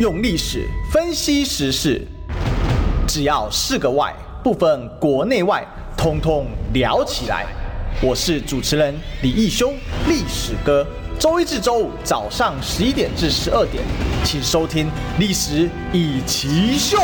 [0.00, 2.00] 用历史分析时事，
[3.06, 4.12] 只要是个“外”，
[4.42, 5.62] 不分国内外，
[5.96, 7.44] 通通聊起来。
[8.02, 9.70] 我是主持人李义修，
[10.08, 10.84] 历史哥。
[11.18, 13.84] 周一至周五早上十一点至十二点，
[14.24, 14.86] 请收听
[15.20, 16.96] 《历史易起秀》。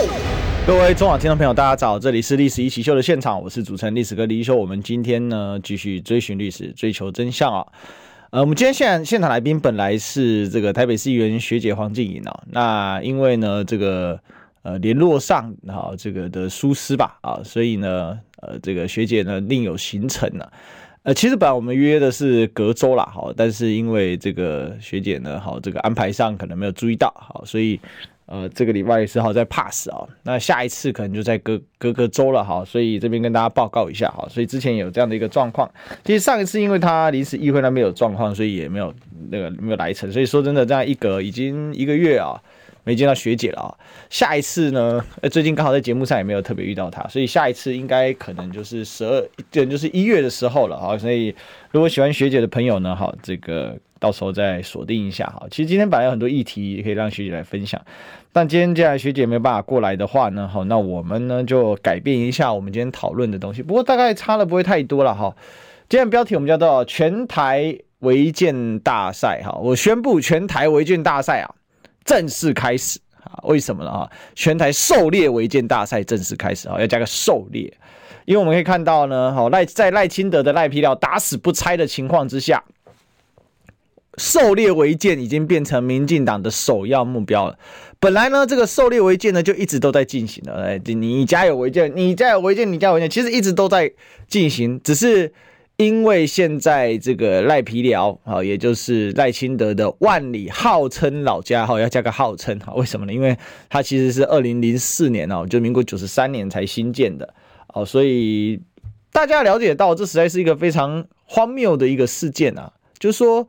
[0.67, 4.57] 各位中广听众朋友，大家早，这里是《历史易起秀》的现场，我是主持人历史哥李义修。
[4.57, 7.65] 我们今天呢，继续追寻历史，追求真相啊。
[8.31, 14.21] 呃，我们今天现现场来宾本来是这个台北市议员学姐黄静莹啊，那因为呢这个
[14.61, 20.53] 呃联络上啊这个的疏失吧啊，所以呢呃这个学姐呢另有行程了。
[21.05, 27.81] 呃，其实本来我们约的是隔周啦，好，但是因为这个学姐呢，好这个安排上可能没有注意到，好，所以。
[28.31, 35.71] 呃，这个礼拜十号再 pass 啊，那下一次可能就在隔隔个周了哈，所以这边跟大家报告一下哈，所以之前有这样的一个状况，
[36.05, 38.93] 其实上一次因为他临时议会那边有状况，所以也没有
[39.31, 42.39] 那个没有来成，所以说真的这样一隔已经一个月啊，
[42.85, 43.73] 没见到学姐了啊，
[44.11, 51.35] 下一次呢，呃，最近刚好在节目上也没有特别遇到她，所以下一次应该可能就是十二，对，就是一月的时候了哈，所以
[51.71, 55.47] 如果喜欢学姐的朋友呢，好，这个到时候再锁定一下哈。
[55.51, 57.81] 其实今天本来有很多议题可以让学姐来分享。
[58.33, 63.63] 但今天既然学姐没有办法过来的话呢，好，那我们呢就改变一下我们今天讨论的东西。
[63.63, 65.35] 不过大概差的不会太多了哈。
[65.89, 71.55] 今天标题我们叫做全台违建大赛哈，我宣布全台违建大赛啊
[72.05, 73.41] 正式开始啊。
[73.45, 73.91] 为什么呢？
[73.91, 77.73] 哈，全台狩猎违建大赛正式开始啊，要加个狩猎，
[78.27, 82.63] 因为我们可以看到呢，好赖在赖清德的赖皮料打死不拆的情况之下。
[84.19, 87.59] 狩猎违建已经变成民进党的首要目标了。
[88.01, 90.53] 本来呢，这个狩猎违建呢就一直都在进行的。
[90.55, 93.91] 哎，你家有违建，你家有违建，你家有违建，其实一直都在
[94.29, 94.81] 进行。
[94.85, 95.33] 只是
[95.77, 103.13] 因为现在这个赖皮寮啊，也就是赖清德的万里号称老家哈，要加个号称哈，为什么呢？
[103.13, 103.37] 因为
[103.69, 107.35] 它其实是二零零四年哦，就民国九十三年才新建的
[107.75, 108.61] 哦，所以
[109.13, 113.49] 大家了解到，这实在是一个非常荒谬的一个事件啊，就是说。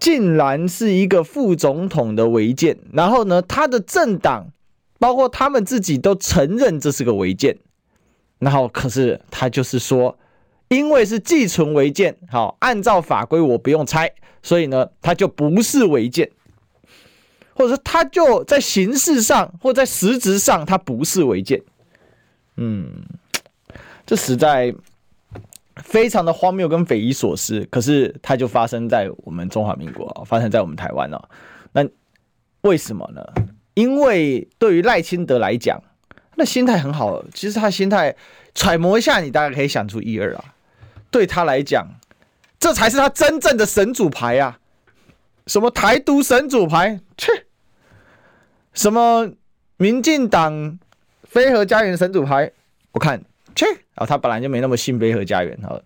[0.00, 4.46] 竟然是一个副总统的违建，然后呢，他的政党
[4.98, 7.58] 包括他们自己都承认这是个违建，
[8.38, 10.16] 然后可是他就是说，
[10.68, 16.30] 因为是寄存违建，好，按照法规我不用拆，所以呢，他就不是违建，
[17.54, 21.60] 或者说他就在形式上或在实质上他不是违建，
[22.56, 23.02] 嗯，
[24.06, 24.74] 这实在。
[25.82, 31.28] 非常的荒谬跟匪夷所思，可是它就发生在我们中华民国，发生在我们台湾哦。
[31.72, 31.86] 那
[32.62, 33.22] 为什么呢？
[33.74, 35.82] 因为对于赖清德来讲，
[36.34, 37.24] 那心态很好。
[37.32, 38.14] 其实他心态
[38.54, 40.44] 揣摩一下，你大概可以想出一二啊。
[41.10, 41.86] 对他来讲，
[42.58, 44.58] 这才是他真正的神主牌啊！
[45.46, 47.00] 什么台独神主牌？
[47.16, 47.32] 切！
[48.74, 49.30] 什么
[49.76, 50.78] 民进党
[51.22, 52.52] 非核家园神主牌？
[52.92, 53.22] 我看。
[53.54, 53.66] 切，
[53.98, 55.80] 啊，他本来就没那么信非核家园，好，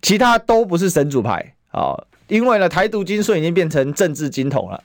[0.00, 1.94] 其他都不是神主牌，啊，
[2.28, 4.82] 因为呢，台独精神已经变成政治金童了，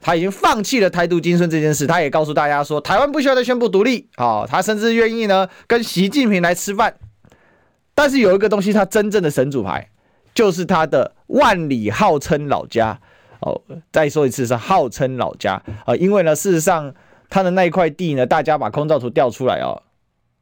[0.00, 6.94] 他已经放弃了台独精神这件事，他也告诉大家说，台湾不需要再宣布独立，啊，他甚至愿意呢跟习近平来吃饭，
[7.94, 9.88] 但是有一个东西，他真正的神主牌
[10.34, 13.00] 就是他的万里号称老家，
[13.40, 16.94] 哦，再说一次是号称老家，啊，因为呢，事实上
[17.30, 19.82] 他的那一块地呢，大家把空照图调出来哦。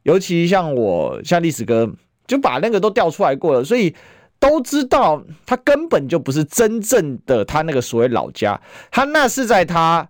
[0.04, 1.90] 尤其像我，像历史哥，
[2.26, 3.94] 就把那个都调出来过了，所以
[4.38, 8.60] 都知道他根本就不是真正的他那个所谓老家，
[8.90, 10.08] 他那是在他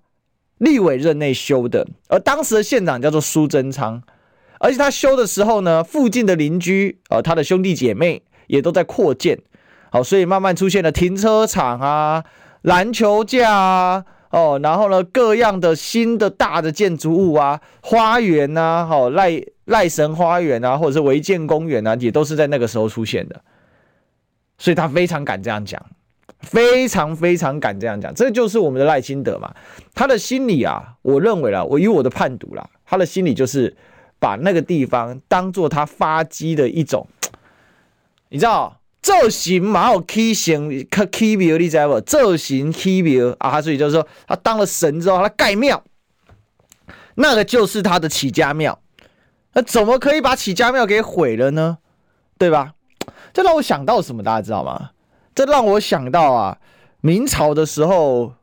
[0.58, 4.02] 立委任内修的，而当时的县长叫做苏贞昌，
[4.60, 9.40] 而且他修的时候呢，附近的邻居，呃，他的兄弟姐妹也都在扩建，
[9.90, 12.24] 好，所以慢慢出现了停车场啊、
[12.62, 14.04] 篮球架啊。
[14.30, 23.40] 哦，然后呢，各样的新的大的建筑物啊，花园呐、啊，好、哦、赖赖神花园啊，或者是违建公园啊，也都是在那个时候出现的，
[24.58, 25.82] 所以他非常敢这样讲，
[26.40, 29.54] 非常非常敢这样讲，这就是我们的赖清德嘛，
[29.94, 33.74] 他的心里啊，我认为啦，我以我的判读啦，他的心里就是
[34.18, 37.06] 把那个地方当做他发迹的一种，
[38.28, 38.77] 你知道。
[39.00, 42.00] 造型蛮有气性，可气庙你知道不？
[42.00, 45.82] 造型气庙啊，所以就是说，他当了神之后，他盖庙，
[47.14, 48.78] 那个就是他的起家庙。
[49.54, 51.78] 那怎么可以把起家庙给毁了呢？
[52.36, 52.74] 对吧？
[53.32, 54.22] 这让我想到什么？
[54.22, 54.90] 大家知道吗？
[55.34, 56.58] 这让我想到啊，
[57.00, 58.34] 明朝的时候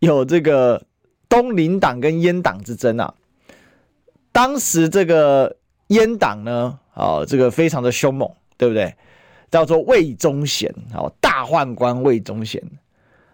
[0.00, 0.82] 有这个
[1.28, 3.14] 东林党跟阉党之争啊。
[4.32, 5.56] 当时这个
[5.88, 8.94] 阉党呢，啊，这个非常的凶猛，对不对？
[9.50, 12.62] 叫做魏忠贤哦，大宦官魏忠贤，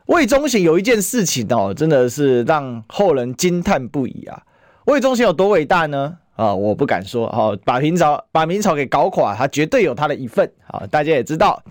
[0.07, 4.43] 魏忠贤有一件事情哦，真的是让后人惊叹不已啊！
[4.87, 6.19] 魏忠贤有多伟大呢？
[6.37, 7.27] 啊，我不敢说。
[7.31, 10.51] 好，把明朝把明朝给搞垮，他绝对有他的一份。
[10.67, 11.63] 啊，大家也知道，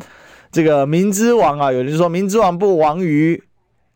[0.52, 3.44] 这个明之亡啊，有人说明之亡不亡于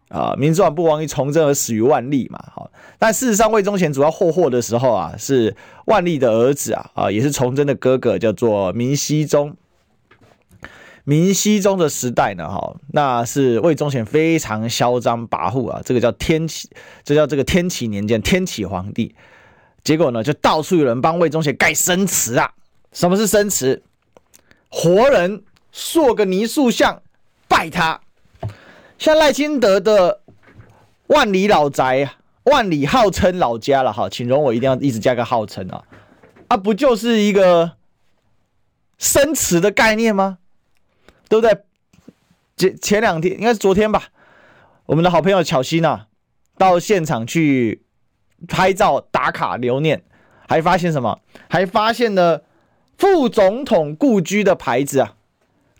[0.09, 2.37] 啊，明之亡不亡于崇祯而死于万历嘛。
[2.53, 5.55] 好，但事实上魏忠贤主要霍霍的时候啊，是
[5.85, 9.55] 万历的儿子啊，啊，也是崇祯的哥哥，叫做明熹宗。
[11.09, 16.69] 明熹宗的时代呢，哈，那是魏忠贤非常嚣张跋扈啊，这个叫天启，
[17.01, 19.15] 这叫这个天启年间，天启皇帝。
[19.85, 22.51] 结果呢，就到处有人帮魏忠贤盖生祠啊。
[22.91, 23.81] 什么是生祠？
[24.67, 27.01] 活人塑个泥塑像
[27.47, 28.01] 拜他。
[28.97, 30.19] 像赖清德的
[31.07, 35.85] 万里老宅，万里号称老家了哈，请容我一定要一直加个号称啊，
[36.49, 37.71] 啊，不就是一个
[38.97, 40.39] 生祠的概念吗？
[41.29, 41.63] 都在
[42.55, 44.09] 前前两天，应该是昨天吧。
[44.85, 46.07] 我们的好朋友巧芯啊，
[46.57, 47.83] 到现场去
[48.47, 50.03] 拍照打卡留念，
[50.47, 51.19] 还发现什么？
[51.49, 52.43] 还发现了
[52.97, 55.15] 副总统故居的牌子啊！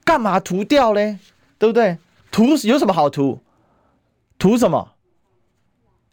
[0.04, 1.20] 干嘛涂掉嘞？
[1.58, 1.98] 对不对？
[2.32, 3.42] 涂有什么好涂？
[4.38, 4.94] 涂什么？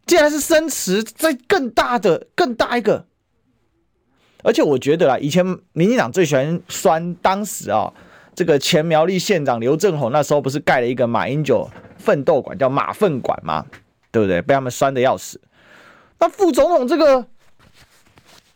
[0.06, 3.06] 竟然是生祠，在更大的、更大一个。
[4.42, 7.92] 而且我觉得啊，以前民进党最喜欢酸当时啊。
[8.34, 13.64] 这个前苗栗县长刘正鸿那时候不是盖了一个马英九奋斗馆，叫马粪馆吗？
[14.10, 14.42] 对不对？
[14.42, 15.40] 被他们酸的要死。
[16.18, 17.26] 那副总统这个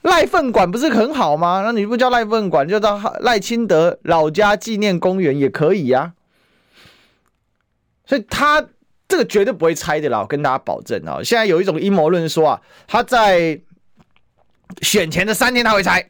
[0.02, 1.62] 赖粪馆不是很好吗？
[1.64, 6.14] 那你不叫赖粪馆，就叫赖清德老家纪念公园也可以呀、啊。
[8.06, 8.64] 所以他
[9.06, 11.20] 这个绝对不会拆的啦，我跟大家保证啊。
[11.22, 13.60] 现在有一种阴谋论说啊，他在
[14.82, 16.08] 选前的三天他会拆，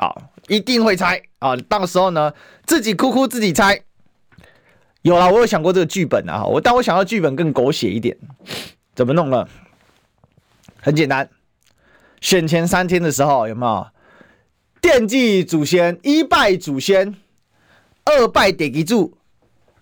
[0.00, 0.08] 啊，
[0.48, 1.22] 一定会猜。
[1.40, 2.32] 啊，到时候呢，
[2.66, 3.82] 自己哭哭自己猜。
[5.02, 8.16] 有啦，我有想过这个剧本啊，我但我想要剧本更狗血一点，
[8.94, 9.46] 怎么弄呢？
[10.82, 11.28] 很简单，
[12.20, 13.86] 选前三天的时候有没有
[14.80, 17.14] 惦记祖先，一拜祖先，
[18.04, 19.18] 二拜地基主，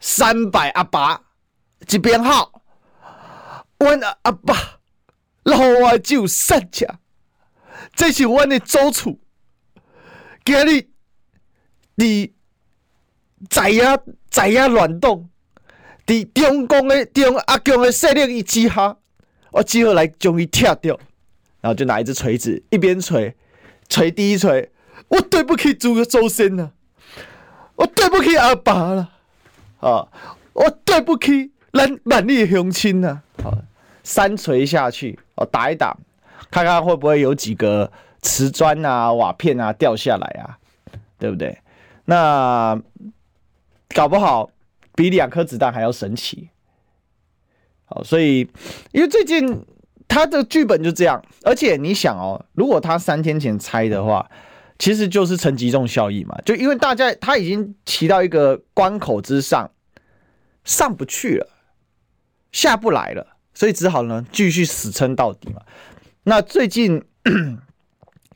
[0.01, 1.23] 三拜阿爸，
[1.87, 2.63] 这边号，
[3.79, 4.81] 阮阿爸
[5.45, 6.99] 老我就三家，
[7.95, 9.17] 这是阮的祖厝，
[10.49, 10.89] 今日。
[11.97, 12.33] 你
[13.51, 13.99] 在呀
[14.31, 15.29] 在呀乱动，
[16.07, 18.97] 在中共的中阿共的势力之下，
[19.51, 20.99] 我只好来将伊踢掉，
[21.61, 23.37] 然后就拿一只锤子，一边锤，
[23.91, 24.71] 锤第一锤，
[25.09, 26.71] 我对不起祖祖先呐，
[27.75, 29.11] 我对不起阿爸了，
[29.81, 30.09] 啊，
[30.55, 33.55] 我对不起咱万里乡亲呐，好，
[34.03, 35.95] 三锤下去，我打一打，
[36.51, 37.93] 看看会不会有几个
[38.23, 40.59] 瓷砖啊、瓦片啊掉下来啊，
[41.19, 41.59] 对不对？
[42.05, 42.81] 那
[43.95, 44.51] 搞不好
[44.95, 46.49] 比两颗子弹还要神奇，
[47.85, 48.41] 好，所以
[48.93, 49.65] 因为最近
[50.07, 54.31] 他的剧本就这样，而且你想哦，如果他三天前拆的话，
[54.79, 59.71] 其实就是成集中效应嘛，就因为大家他已经骑到一个关口之上，
[60.65, 61.49] 上不去了，
[62.53, 65.61] 下不来了，所以只好呢继续死撑到底嘛。
[66.25, 67.03] 那最近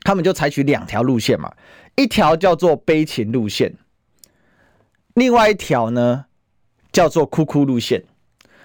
[0.03, 1.51] 他们就采取两条路线嘛。
[1.95, 3.75] 一条叫做悲情路线，
[5.13, 6.25] 另外一条呢
[6.91, 8.03] 叫做哭哭路线。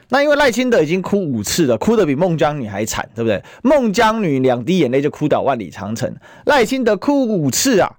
[0.09, 3.45] 那因为赖清德已经哭五次了，哭的比孟姜女还惨，对不对？
[3.63, 7.99] 孟姜女两滴眼泪就哭倒万里长城，赖清德哭五次啊，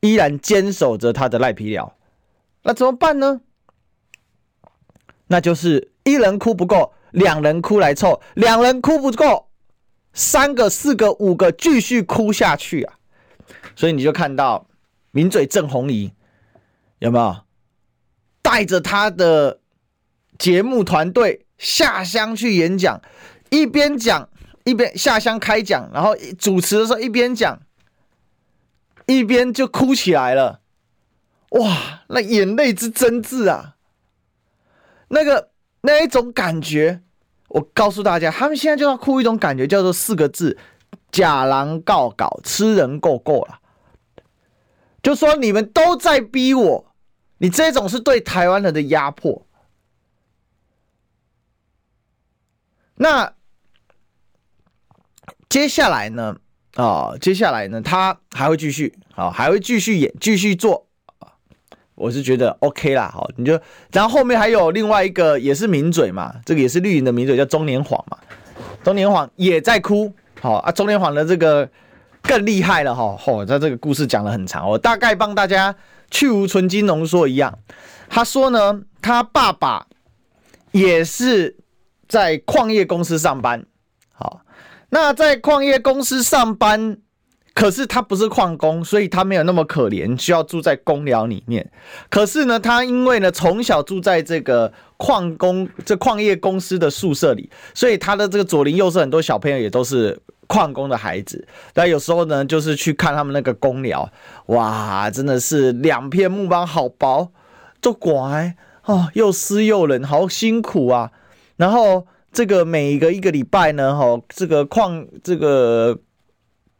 [0.00, 1.94] 依然坚守着他的赖皮寮。
[2.64, 3.40] 那怎么办呢？
[5.28, 9.46] 那就是一人哭不够，两人哭来凑；两人哭不够，
[10.16, 12.94] 三个、四个、五个继续哭下去啊。
[13.76, 14.66] 所以你就看到
[15.12, 16.12] 名嘴郑红仪
[16.98, 17.36] 有没有？
[18.42, 19.60] 带着他的
[20.38, 23.02] 节目团队下乡去演讲，
[23.50, 24.28] 一边讲
[24.64, 27.60] 一边下乡开讲，然后主持的时候一边讲
[29.06, 30.60] 一边就哭起来了，
[31.50, 33.76] 哇，那眼泪之真挚啊，
[35.08, 37.02] 那个那一种感觉，
[37.56, 40.58] 我告诉大家，他们现在就要哭一种感觉，叫做四个字：
[41.10, 43.60] 假狼告告，吃人够够了。
[45.02, 46.94] 就说你们都在逼我，
[47.38, 49.46] 你这种是对台湾人的压迫。
[52.96, 53.32] 那
[55.48, 56.36] 接下来呢？
[56.74, 57.80] 啊，接下来呢？
[57.80, 60.85] 他还会继续啊，还会继续演，继续做。
[61.96, 63.60] 我是觉得 OK 啦，好，你就
[63.90, 68.16] 然后后面还有另外一个也是名嘴嘛，这个也是绿营的名嘴叫中年晃嘛，
[68.84, 71.68] 中年晃也在哭，好啊，中年晃的这个。
[72.28, 73.16] 更厉害了哈！
[73.16, 75.72] 吼，他这个故事讲得很长，我大概帮大家
[76.10, 77.56] 去无存金浓缩一样。
[78.08, 79.86] 他说呢，他爸爸
[80.72, 81.56] 也是
[82.08, 83.64] 在矿业公司上班。
[84.12, 84.40] 好，
[84.90, 86.98] 那在矿业公司上班。
[87.56, 91.66] 可是他不是矿工，所以他没有那么可怜，需要住在工寮里面。
[92.10, 101.48] 可是呢，他因为呢从小住在这个矿工这矿业公司的宿舍里，所以他的这个左邻右舍很多小朋友也都是矿工的孩子。
[101.72, 104.06] 那有时候呢，就是去看他们那个工寮，
[104.48, 107.32] 哇，真的是两片木板好薄，
[107.80, 111.10] 都拐哦，又湿又冷，好辛苦啊。
[111.56, 115.98] 然后这个每一个一个礼拜呢，哈，这个矿这个。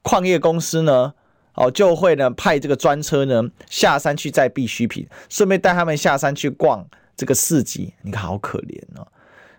[0.07, 1.13] 矿业公司呢，
[1.55, 6.87] 哦，就会呢派这个专车呢下山去载必需品，顺便带他们下山去逛
[7.17, 7.93] 这个市集。
[8.03, 9.09] 你看好可怜哦，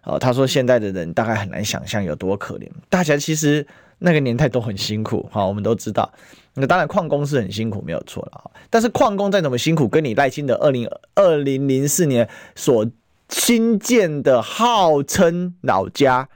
[0.03, 2.69] 哦，他说现在的人大概很难想象有多可怜。
[2.87, 3.67] 大家其实
[3.99, 6.09] 那个年代都很辛苦，哈，我们都知道。
[6.53, 8.47] 那当然矿工是很辛苦，没有错了啊。
[8.69, 12.89] 但是矿工再怎么辛苦，跟你赖清德二零二零零四年所
[13.27, 16.29] 新建的号称老家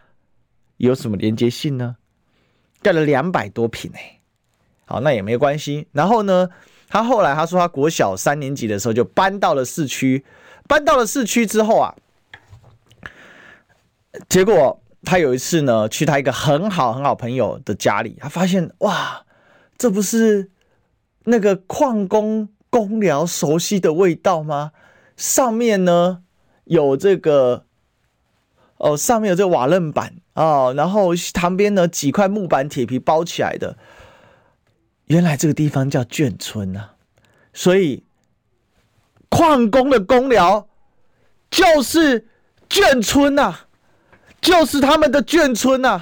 [0.76, 1.96] 有什么连接性呢？
[2.82, 4.20] 盖了两百多平哎，
[4.86, 5.88] 好，那也没关系。
[5.92, 6.50] 然后呢，
[6.88, 10.26] 他后来他说他国小三年级的时候就搬到了市区，
[10.68, 11.96] 搬到了市区之后啊，
[14.28, 19.26] 结果他有一次呢去他一个很好很好朋友的家里，他发现哇，
[19.78, 20.50] 这不是
[21.26, 24.72] 那个矿工工寮熟悉的味道吗？
[25.18, 26.24] 上面呢
[26.66, 27.66] 有这个。
[28.84, 33.76] 哦，上面有这个瓦楞板哦，然后旁边呢几块木板铁皮包起来的，
[35.08, 36.94] 原来这个地方叫眷村啊，
[37.54, 38.04] 所以
[39.30, 40.70] 矿工的工寮
[41.50, 42.28] 就是
[42.70, 43.54] 眷村呐，
[44.40, 46.02] 就是他们的眷村呐，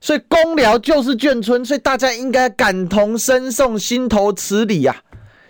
[0.00, 5.02] 所以工寮就是眷村，所以大家应该感同身受，心头此理呀，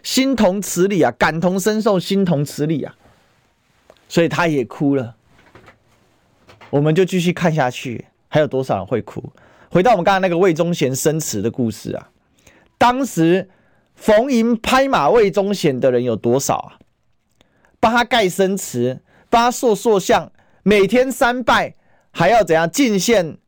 [0.02, 2.94] 心同此理啊，感同身受，心同此理啊，
[4.08, 5.15] 所以他也哭了。
[6.76, 9.22] 我们就继续看下去，还有多少人会哭？
[9.70, 12.10] 回到我们刚才那个魏忠贤生祠的故事啊，
[12.76, 13.48] 当时
[13.94, 16.76] 逢迎拍马魏忠贤的人有多少啊？
[17.80, 20.30] 帮他盖生祠，帮他塑塑像，
[20.62, 21.76] 每天三拜，
[22.10, 23.38] 还要怎样进献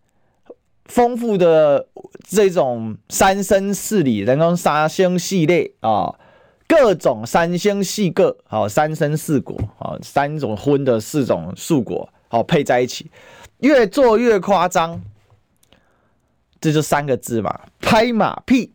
[0.86, 1.86] 丰富的
[2.26, 6.18] 这种三牲四礼，人工三牲系列啊，
[6.66, 12.08] 各种三牲四果，好三牲四果，好三种荤的四种素果。
[12.28, 13.10] 好，配在一起，
[13.58, 15.00] 越做越夸张，
[16.60, 18.72] 这就三个字嘛，拍马屁。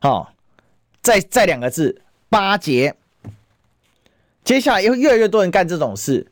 [0.00, 0.32] 好，
[1.00, 2.94] 再再两个字，巴结。
[4.44, 6.30] 接下来又越来越多人干这种事，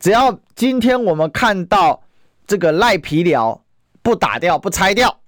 [0.00, 2.02] 只要今天我们看到
[2.44, 3.64] 这个赖皮寮
[4.02, 5.20] 不打掉不拆掉，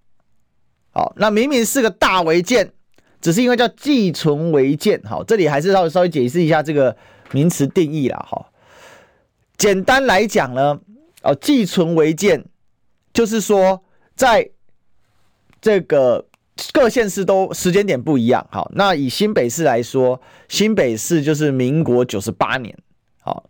[0.90, 2.72] 好，那明明是个大违建，
[3.20, 5.00] 只是因为叫寄存违建。
[5.04, 6.96] 好，这里还是要稍微解释一下这个
[7.30, 8.26] 名词定义啦。
[8.28, 8.44] 哈。
[9.56, 10.80] 简单来讲呢，
[11.22, 12.44] 哦，寄存违建，
[13.12, 13.82] 就是说，
[14.14, 14.50] 在
[15.60, 16.26] 这个
[16.72, 18.46] 各县市都时间点不一样。
[18.50, 22.76] 好，那以新北市来说，新北市就是民国九十八年，
[23.22, 23.44] 好，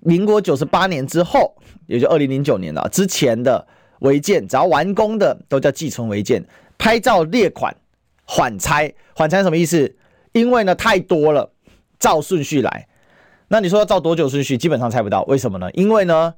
[0.00, 3.66] 民国九十八年之后，也就二零零九年了，之前的
[4.00, 6.44] 违建，只要完工的都叫寄存违建。
[6.78, 7.76] 拍照列款，
[8.24, 9.96] 缓拆，缓拆什么意思？
[10.32, 11.52] 因为呢太多了，
[11.98, 12.88] 照顺序来。
[13.52, 14.56] 那你说要照多久顺序？
[14.56, 15.70] 基本上猜不到，为什么呢？
[15.72, 16.32] 因为呢，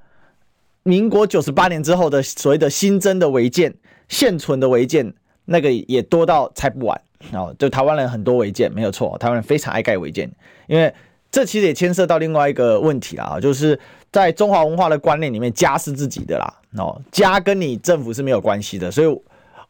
[0.83, 3.73] 民国九十八年之后的所谓的新增的违建、
[4.09, 7.01] 现存的违建，那个也多到猜不完
[7.33, 7.55] 哦。
[7.57, 10.29] 就台湾人很多违建，没有错，台湾人非常爱盖违建，
[10.67, 10.93] 因为
[11.31, 13.79] 这其实也牵涉到另外一个问题啊，就是
[14.11, 19.21] 在中华文化的观念里面，家是自己的啦，哦，家跟你政府是没有关系的，所以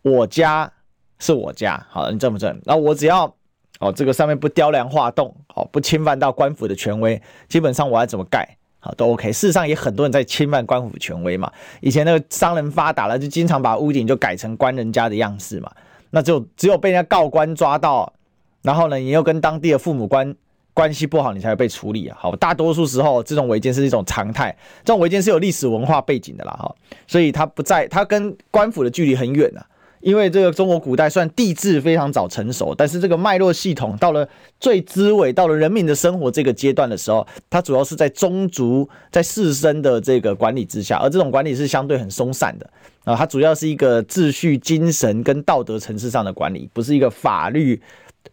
[0.01, 0.73] 我家
[1.19, 2.59] 是我家，好，你正不正？
[2.65, 3.37] 那我只要。
[3.81, 9.33] 哦，这个上面不雕梁画栋，哦，不侵犯到官府的权威，基本上我要怎么盖，好都 OK。
[9.33, 11.51] 事实上也很多人在侵犯官府权威嘛。
[11.81, 15.71] 以前那个商人发达了，就经常把屋顶就改成官人家的样式嘛。
[16.11, 18.11] 那就只有被人家告官抓到，
[18.63, 20.33] 然后呢，你又跟当地的父母官
[20.73, 22.17] 关系不好，你才会被处理啊。
[22.19, 26.73] 好，大多数时候这种违建是一种常态，这种违建是有历史文化背景的啦，哈，
[27.09, 29.67] 所以它不在，它跟官府的距离很远啊。
[30.05, 34.29] 因为这个中国古代算地质非常早成熟，但是这个脉络系统到了
[34.61, 42.69] 最枝尾，到了人民的生活这个阶段的时候，它主要是在宗族在士绅的这个管理之下，而这种管理是相对很松散的
[43.05, 47.81] 啊，它主要是一个秩序、精神跟道德层次上的管理，不是一个法律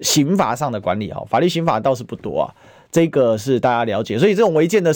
[0.01, 2.51] 刑法上的管理啊，法律刑法倒是不多啊。
[2.91, 4.91] 这个是大家了解，所以这种违建的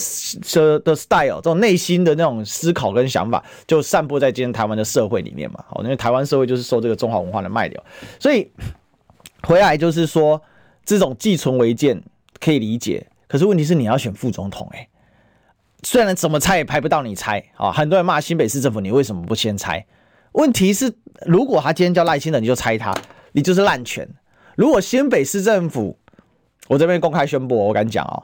[0.53, 5.63] 的的 style，这种内心的那种思考跟想法，就散播在今天台湾的社会里面嘛。
[5.69, 7.81] 好，因为台湾社会就是受这个中华文化的脉流，
[8.19, 8.51] 所以
[9.43, 10.41] 回来就是说，
[10.83, 12.03] 这种寄存违建
[12.39, 14.89] 可以理解，可是问题是你要选副总统，欸，
[15.83, 17.71] 虽然怎么拆也排不到你拆啊！
[17.71, 19.85] 很多人骂新北市政府，你为什么不先拆？
[20.33, 20.91] 问题是，
[21.25, 22.93] 如果他今天叫赖清德，你就拆他，
[23.31, 24.05] 你就是滥权。
[24.55, 25.97] 如果新北市政府，
[26.67, 28.23] 我这边公开宣布，我敢讲哦，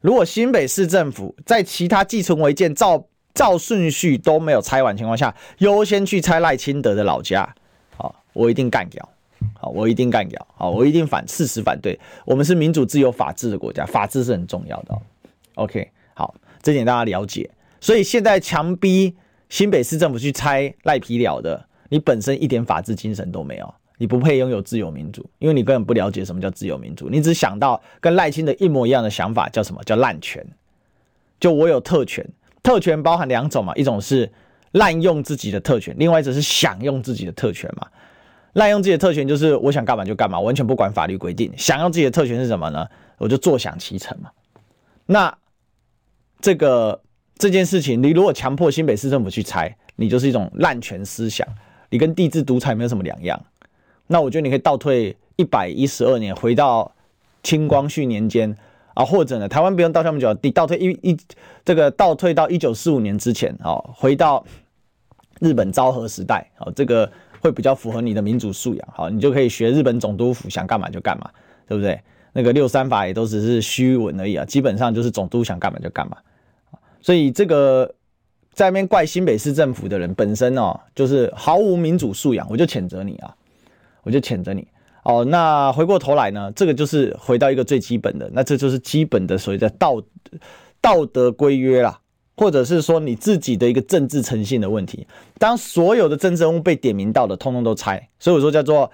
[0.00, 7.54] 如果新北市政府在其他既存违建照照顺序都没有拆完情况下，优先去拆赖清德的老家，
[7.96, 9.08] 好，我一定干掉，
[9.54, 11.98] 好，我一定干掉，好，我一定反事实反对。
[12.24, 14.98] 我们是民主、自由、法治的国家，法治是很重要的。
[15.54, 16.34] OK，好。
[16.60, 17.48] 这点大家了解，
[17.80, 19.14] 所以现在强逼
[19.48, 30.46] 新北市政府去拆赖皮了的，你本身一点法治精神都没有，你不配拥有自由民主，因为你根本不了解什么叫自由民主，你只想到跟赖清德一模一样的想法，叫什么叫滥权？
[31.38, 32.26] 就我有特权，
[32.62, 34.30] 特权包含两种嘛，一种是
[34.72, 37.86] 滥用自己的特权，另外一种是享用自己的特权嘛。
[38.54, 42.88] 滥用自己的特权就是我想干嘛就干嘛，完全不管法律规定；享用自己的特权是什么呢？
[43.18, 44.30] 我就坐享其成嘛。
[45.06, 45.36] 那
[46.40, 47.00] 这个
[47.36, 51.46] 这件事情，你如果强迫新北市政府去拆，你就是一种滥权思想，
[51.90, 53.40] 你跟帝制独裁没有什么两样。
[54.08, 56.90] 那我觉得你可以倒退一百一十二年，回到
[57.44, 58.56] 清光绪年间
[58.94, 61.16] 啊，或者呢，台湾不用倒这么久，你倒退一一
[61.64, 64.44] 这个倒退到一九四五年之前啊，回到
[65.40, 67.08] 日本昭和时代啊，这个
[67.40, 71.30] 会比较符合你的民主素养，好，你就可以学日本总督府想干嘛就干嘛，
[71.66, 72.00] 对不对？
[72.32, 76.16] 那个六三法也都只是虚文而已啊，基本上就是总督想干嘛就干嘛。
[77.00, 77.94] 所以这个
[78.52, 83.34] 在那边怪新北市政府的人本身哦，就是毫无民主素养，我就谴责你啊，
[84.02, 84.66] 我就谴责你
[85.04, 85.24] 哦。
[85.24, 90.02] 那回过头来呢，这个就是回到一个最基本的，那这就是基本的所谓的道
[90.80, 92.00] 道德规约啦，
[92.36, 95.06] 或者是说你自己的一个政治诚信的问题。
[95.38, 98.90] 当所有的政治人物被点名到的，通通都拆，所以我说叫做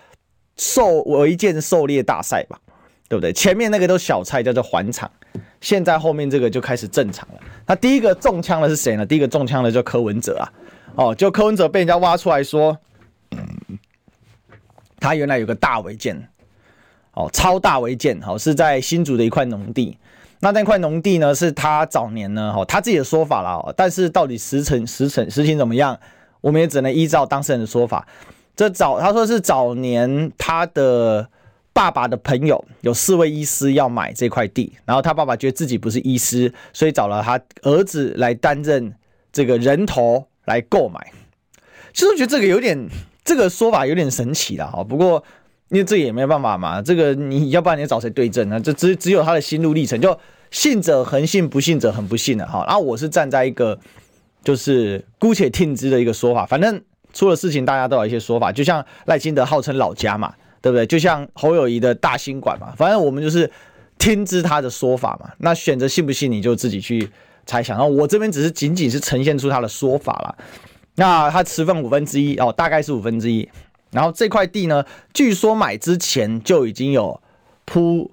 [0.57, 2.59] 狩违建狩猎大赛吧。
[3.07, 3.31] 对不对？
[3.35, 5.09] 前面那个都小菜，叫做缓场。
[5.61, 7.41] 现在后面这个就开始正常了。
[7.67, 9.05] 那第一个中枪的是谁呢？
[9.05, 10.53] 第一个中枪的叫柯文哲啊。
[10.97, 12.77] 哦，就柯文哲被人家挖出来说，
[15.05, 16.17] 他原来有个大违建，
[17.13, 19.99] 哦，超大违建，哦，是在新竹的一块农地。
[20.41, 23.63] 那那块农地呢，是他早年呢，哦，他自己的说法啦。
[23.77, 25.99] 但是到底实情实情实情怎么样，
[26.41, 28.07] 我们也只能依照当事人的说法。
[28.57, 31.29] 这早他说是早年他的。
[31.75, 38.95] 爸爸的朋友有四位医师要买这块地，然后他爸爸觉得自己不是医师，所以找了他儿子来担任
[39.33, 41.13] 这个人头来购买。
[41.93, 42.79] 其实我觉得这个有点，
[43.25, 44.85] 这个说法有点神奇了哈。
[44.85, 45.25] 不过
[45.71, 48.61] 因为这也没办法嘛，这个你要不然你找谁对证呢？
[48.61, 50.19] 这只只有他的心路历程，就
[50.51, 52.65] 信者恒信，不信者恒不信的哈。
[52.67, 53.79] 然后我是站在一个
[54.45, 56.81] 就是姑且听之的一个说法，反正
[57.13, 60.35] 出了事情大家都有一些说法，就像赖清德号称老家嘛。
[60.65, 60.87] 对不对？
[60.87, 63.51] 就像侯友宜的大兴馆嘛，反正我们就是
[63.99, 65.31] 听之他的说法嘛。
[65.37, 67.07] 那选择信不信，你就自己去
[67.45, 67.77] 猜想。
[67.77, 70.35] 然后我这边只是仅仅是呈现出他的说法了。
[70.97, 73.49] 那他持分五分之一哦，大概是五分之一。
[73.91, 77.21] 然后这块地呢，据说买之前就已经有
[77.65, 78.11] 铺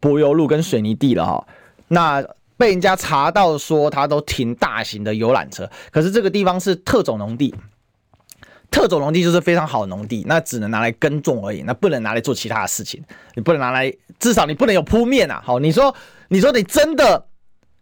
[0.00, 1.46] 柏油路跟水泥地了哈、哦。
[1.88, 2.24] 那
[2.56, 7.54] 被人家查到说他都停大型的游览车，可是这个地方是特种农地。
[8.68, 13.02] 特种农地就是非常好的农地，那只能拿来耕种而已，那不能拿来做其他的事情。
[13.34, 15.40] 你不能拿来，至少你不能有铺面啊。
[15.44, 15.94] 好，你说，
[16.28, 17.26] 你说你真的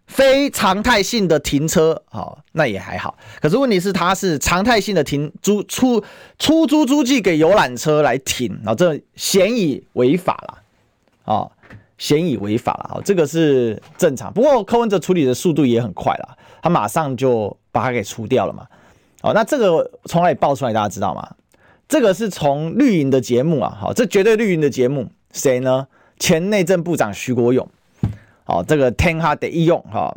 [0.06, 3.16] 非常态性的停车，好，那也还好。
[3.40, 6.02] 可是问题是，它是常态性的停租出
[6.38, 11.50] 出租租借给游览车来停，然后这显已违法了，啊，
[11.98, 12.90] 显已违法了。
[12.90, 14.32] 好，这个是正常。
[14.32, 18.66] 不过柯文哲处理的速度也很快了，他马上就把它给除掉了嘛。
[19.22, 20.72] 哦，那这个从哪里爆出来？
[20.72, 21.26] 大家知道吗？
[21.88, 25.86] 这个是从绿营的节目啊，好，这绝对绿营的节目，谁呢？
[26.18, 27.68] 前内政部长徐国勇，
[28.46, 30.14] 哦，这个天哈得一用哈，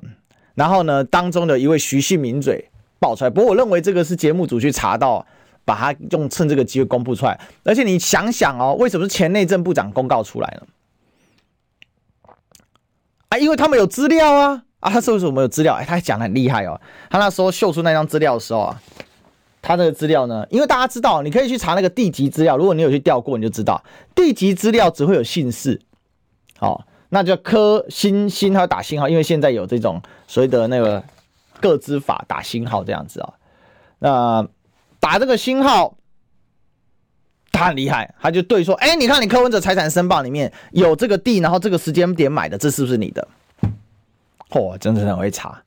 [0.56, 3.30] 然后呢，当中的一位徐姓名嘴爆出来。
[3.30, 5.26] 不过我认为这个是节目组去查到，
[5.63, 7.40] 把他用趁这个机会公布出来。
[7.63, 10.68] 而且你想想哦，为什么是前内政部长公告出来了？
[13.30, 14.63] 啊，因为他们有资料啊。
[14.80, 15.74] 啊，他是不是我们有资料？
[15.74, 16.80] 哎，他讲得很厉害哦。
[17.10, 18.82] 他那时候秀出那张资料的时候啊，
[19.60, 22.56] 他那个资料呢，因为大家知道，你可以去查那个地籍资料。
[22.56, 25.82] 如果你有去调过，你就知道地籍资料只会有姓氏。
[26.60, 31.04] 好，那就柯星星，他打星号，因为现在有这种所谓的那个
[31.62, 33.34] 个资法打星号这样子啊。
[34.00, 34.48] 那
[35.00, 35.98] 打这个星号，
[37.52, 43.28] 他很厉害，他就对说：哎，你看你柯文哲财产申报里面有这个地，然后这个时间点买的，这是不是你的？
[44.50, 45.62] 嚯、哦，真的很会查，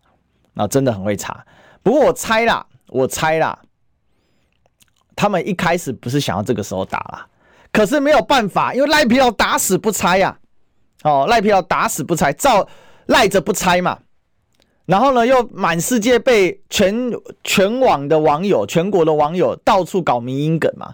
[0.54, 1.44] 那真的很会查。
[1.82, 3.58] 不过我猜啦，我猜啦，
[5.16, 7.26] 他们一开始不是想要这个时候打啦，
[7.72, 10.38] 可是没有办法，因为赖皮佬打死不拆呀、
[11.02, 12.68] 哦，赖皮佬打死不拆，照
[13.06, 13.98] 赖着不拆嘛。
[14.86, 17.12] 然后呢，又满世界被全
[17.44, 20.92] 全网的网友、全国的网友到处搞迷因梗嘛。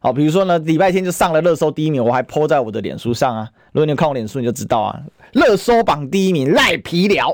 [0.00, 3.48] 好，比如说呢，礼拜天就上了热搜第一名，我还 po 在我的脸书上啊。
[3.72, 5.00] 如果你有看我脸书，你就知道啊，
[5.32, 7.28] 热搜榜第一名赖皮聊，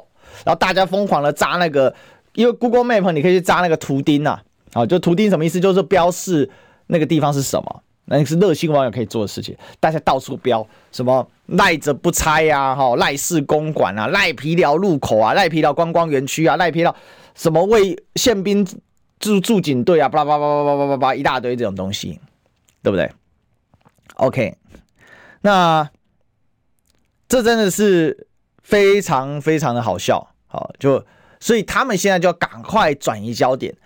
[0.45, 1.95] 然后大家疯狂的扎那个，
[2.35, 5.61] 因为 Google Map 你可以去扎那个图钉啊，啊，就图钉什么意思？
[5.61, 6.51] 就是标示
[6.89, 9.57] 那个地方是什么，那是热心网友可以做的事情。
[9.79, 16.95] 大家到处标什么赖着不拆呀，哈，赖氏公馆啊，赖皮寮路口啊，赖皮寮观光园区啊，赖皮寮
[17.35, 18.67] 什么为宪兵
[19.19, 22.21] 驻驻警队啊，巴拉巴拉巴拉巴拉巴拉一大堆这种东西。
[22.83, 23.13] 对不对
[24.15, 24.57] ？OK，
[25.43, 25.91] 那
[27.29, 28.27] 这真的是
[28.63, 31.05] 非常非常的好笑，好，就
[31.41, 33.77] 所以他们现在就要赶快转移焦点，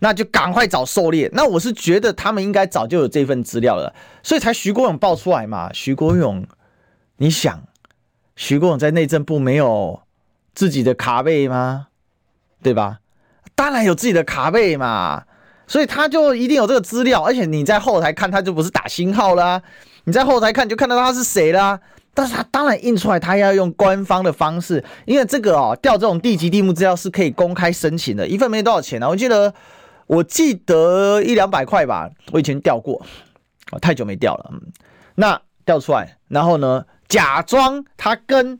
[0.00, 1.30] 那就赶快找狩猎。
[1.32, 5.70] 那我是觉得他们应该早就有这份资料了，所以才徐国勇爆出来嘛。
[5.72, 6.44] 徐国勇，
[7.18, 7.62] 你想，
[8.34, 10.02] 徐国勇在内政部没有
[10.54, 11.86] 自己的卡背吗？
[12.60, 12.98] 对吧？
[13.54, 15.22] 当然有自己的卡背嘛。
[15.66, 19.62] 所以他就一定有这个资料，而且你在后台看，他就不是打星号啦、
[20.02, 21.78] 你在后台看，就看到他是谁啦。
[22.12, 29.08] 但是他当然印出来，他要用官方的方式，因为这个哦，调这种地籍地目资料是可以公开申请的，一份没多少钱啊。
[29.08, 29.54] 我记得，
[30.10, 32.10] 我记得一两百块吧。
[32.32, 33.00] 我以前掉过，
[33.80, 34.50] 太久没掉了。
[34.52, 34.60] 嗯，
[35.14, 38.58] 那掉出来，然后呢，假装他跟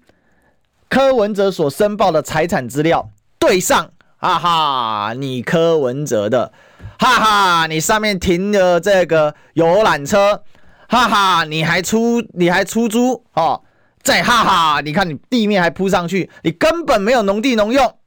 [0.88, 3.10] 柯文哲所申报的财产资料
[3.40, 6.52] 对上，哈哈，你柯文哲的。
[7.00, 10.44] 哈哈，你上面停的这个游览车，
[10.88, 13.60] 哈哈，你还出你还出租哦，
[14.04, 17.98] 再哈哈，你看你地面还铺上去，你根本没有农地农用，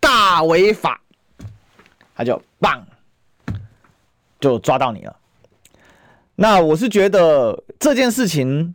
[0.00, 1.00] 大违法，
[2.14, 2.86] 他就棒，
[4.38, 5.16] 就抓到你了。
[6.36, 8.74] 那我是觉得这件事情，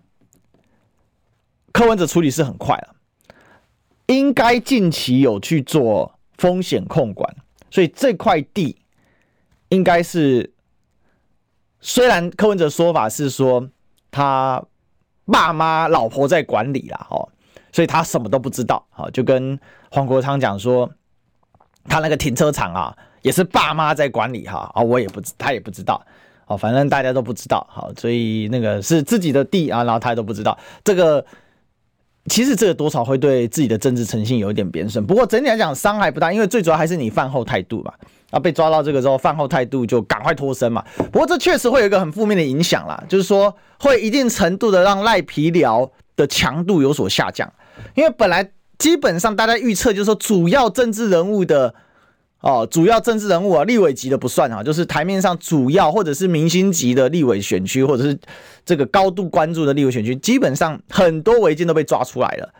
[1.71, 2.95] 柯文哲处理是很快了，
[4.07, 7.35] 应该近期有去做风险控管，
[7.71, 8.77] 所以这块地。
[9.69, 10.53] 应该是，
[11.81, 13.67] 虽然柯文哲说法是说
[14.11, 14.63] 他
[15.25, 17.27] 爸妈老婆在管理啦，哦，
[17.73, 20.89] 所以他什么都不知道，好，就跟黄国昌讲说，
[21.85, 22.95] 他那个停车场啊，
[23.25, 25.99] 也是爸妈在管理哈，啊，我也不知，他也不知道，
[26.45, 31.25] 哦，反正大家都不知道，好，所以那个是自己的地啊，然后他都不知道，这个
[32.27, 37.91] 其实这个多少会对自己的政治诚信有一点贬损，不过整体来讲伤害不大，因为最主要还是你饭后态度嘛。
[38.29, 40.83] 啊，被抓到这个之后，饭后态度就赶快脱身嘛。
[41.11, 47.51] 不过这确实会有一个很负面的影响啦，就是说会一定程度的让赖皮聊的强度有所下降。
[47.95, 51.73] 因为本来基本上大家预测就是说，主要政治人物的
[52.45, 58.17] 哦，主要政治人物啊，立委级的不算啊，就是台面上主要或者是明星级的立委选区，或者是
[58.63, 62.53] 这个高度关注的立委选区，基本上很多违建都被抓出来了。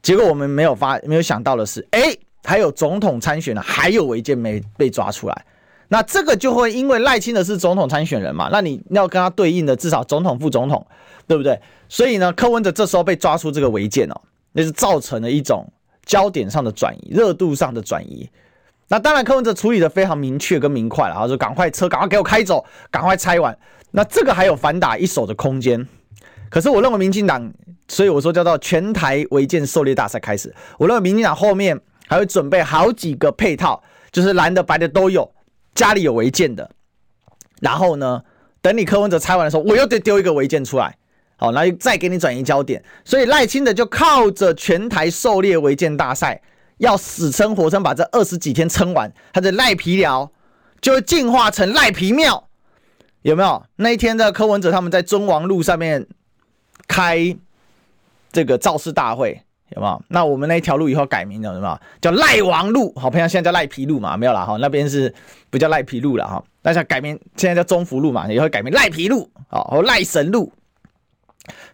[0.00, 2.16] 结果我们没有发没有想到的是，哎。
[2.46, 5.46] 还有总统参选的，还有违建没被抓出来，
[5.88, 10.86] 那这个就会因为赖清德是总统参选人嘛，那你要跟他对应的至少总统、副总统，
[11.26, 11.58] 对不对？
[11.88, 14.20] 所以呢，柯文哲这时候被抓出这个违建哦，
[14.52, 15.66] 那是造成了一种
[16.04, 18.28] 焦点上的转移、热度上的转移。
[18.94, 23.58] 那当然，柯文哲处理的非常明确跟明快了，然后就赶快车赶快给我开走，赶快拆完。
[23.90, 25.84] 那这个还有反打一手的空间。
[26.48, 27.52] 可是我认为民进党，
[27.88, 30.54] 所以我说叫做全台违建狩猎大赛开始。
[30.78, 31.80] 我认为民进党后面。
[32.06, 35.32] 还会准备好几个配套，就是蓝的白的都有，
[35.74, 36.70] 家里有违建的，
[37.62, 38.22] 然后呢，
[38.60, 40.94] 等你柯文哲拆完的时候，我又得丢一个违建出来，
[41.36, 42.84] 好，那再给你转移焦点。
[43.06, 46.42] 所以赖清德就靠着全台狩猎违建大赛，
[46.78, 50.30] 要死撑活撑把这二十几天撑完，他的赖皮寮
[50.80, 52.48] 就会进化成赖皮庙，
[53.22, 53.64] 有没有？
[53.76, 56.06] 那一天的柯文哲他们在中王路上面
[56.86, 57.36] 开
[58.32, 59.42] 这个造势大会。
[59.70, 60.02] 有没有？
[60.08, 61.80] 那我们那一条路以后改名了，有没有？
[62.00, 65.12] 叫赖王路，好，朋友现在叫赖皮路嘛，没有啦哈，那边是
[65.50, 70.52] 不叫赖皮路了哈，那叫改名，现在叫中福路嘛，以后改名赖皮路，好，赖神路，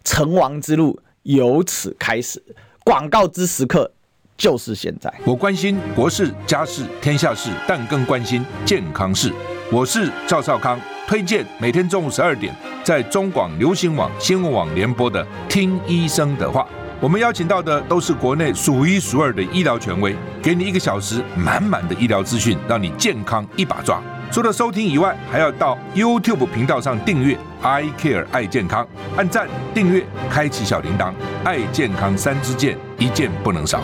[0.03, 2.43] 成王之路由此开始，
[2.85, 3.93] 广告之时刻
[4.41, 5.13] 就是现在。
[5.23, 9.31] 我关心国事、家事、天下事，但更关心健康事。
[9.71, 16.63] 我是赵少康，推荐每天中午十二点在中广流行网、新闻网联播的《听医生的话》。
[17.01, 24.03] 我们邀请到的都是国内数一数二的医疗权威，给你一个小时满满的医疗资讯，让你健康一把抓。
[24.33, 31.13] 除了收听以外，还要到 YouTube 频道上订阅 I Care 爱健康，按赞、订阅、开启小铃铛，
[31.43, 33.81] 爱健康三支箭，一件不能少。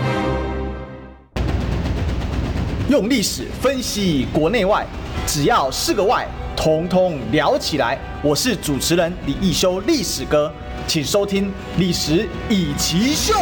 [2.89, 4.87] 用历史分析国内外，
[5.27, 6.25] 只要是个“外”，
[6.57, 7.99] 统统聊起来。
[8.23, 10.53] 我是主持人李易修，历史哥。
[10.87, 13.35] 请收听《历史以奇秀》。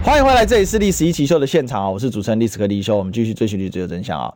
[0.00, 1.90] 欢迎回来，这里是历史一奇秀的现场啊！
[1.90, 4.32] 我是主持人历史哥李一修，我们继续追寻历史的真相啊！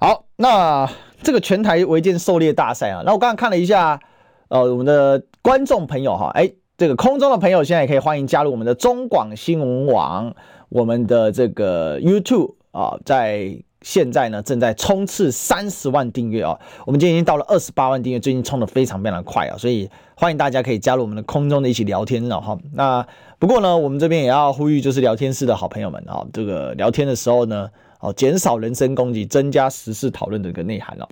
[0.00, 0.90] 好，那
[1.22, 4.00] 这个全台违建狩猎大赛啊，那我刚刚看了一下，
[4.48, 10.34] 呃，我们的观众朋友哈，哎，这个空中的朋友现在也可以欢迎加入我们的中广新闻网，
[10.68, 13.62] 我们的这个 YouTube 啊，在。
[13.84, 16.58] 现在呢，正在冲刺三十万订阅啊！
[16.86, 19.58] 我们今天已经到了二十八万订阅，最近冲得非常非常快啊！
[19.58, 22.58] 所以欢迎大家可以加入我们的空中的一起聊天了哈。
[22.72, 23.06] 那
[23.38, 27.68] 不过呢，我们这边也要呼吁，就是聊天室的好朋友们啊，这个聊天的时候呢，
[28.00, 31.06] 哦，减少人身攻击，增加时事讨论的一个内涵了。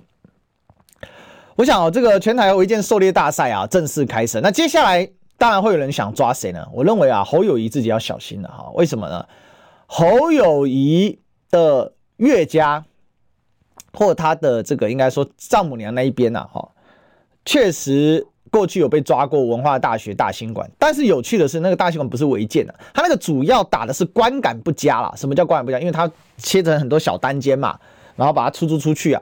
[1.55, 4.41] 我想哦，这个全台违建狩猎大赛啊，正式开始。
[4.41, 5.07] 那接下来
[5.37, 6.67] 当然会有人想抓谁呢？
[6.73, 8.71] 我认为啊，侯友宜自己要小心了哈。
[8.73, 9.27] 为什么呢？
[9.85, 11.19] 侯友宜
[11.51, 11.92] 的。
[12.17, 12.83] 岳家
[13.93, 16.67] 或他的这个应该说丈母娘那一边呐，哈，
[17.45, 25.13] 确实过去有被抓过文化大学大兴馆，但是有趣的是，那个大兴馆不是违建的，他那个主要打的是观感不佳啦。
[25.15, 25.79] 什么叫观感不佳？
[25.79, 27.79] 因为他切成很多小单间嘛，
[28.15, 29.21] 然后把它出租出去啊，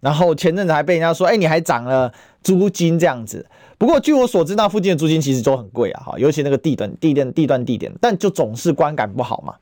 [0.00, 3.46] 然后前阵子还被人家说，哎，你还涨了租金这样子。
[3.76, 9.54] 不过据我所知，那附近的租金其实都很贵啊，哈，尤其那个地段、地段、地段、地点，但就总是观感不好嘛。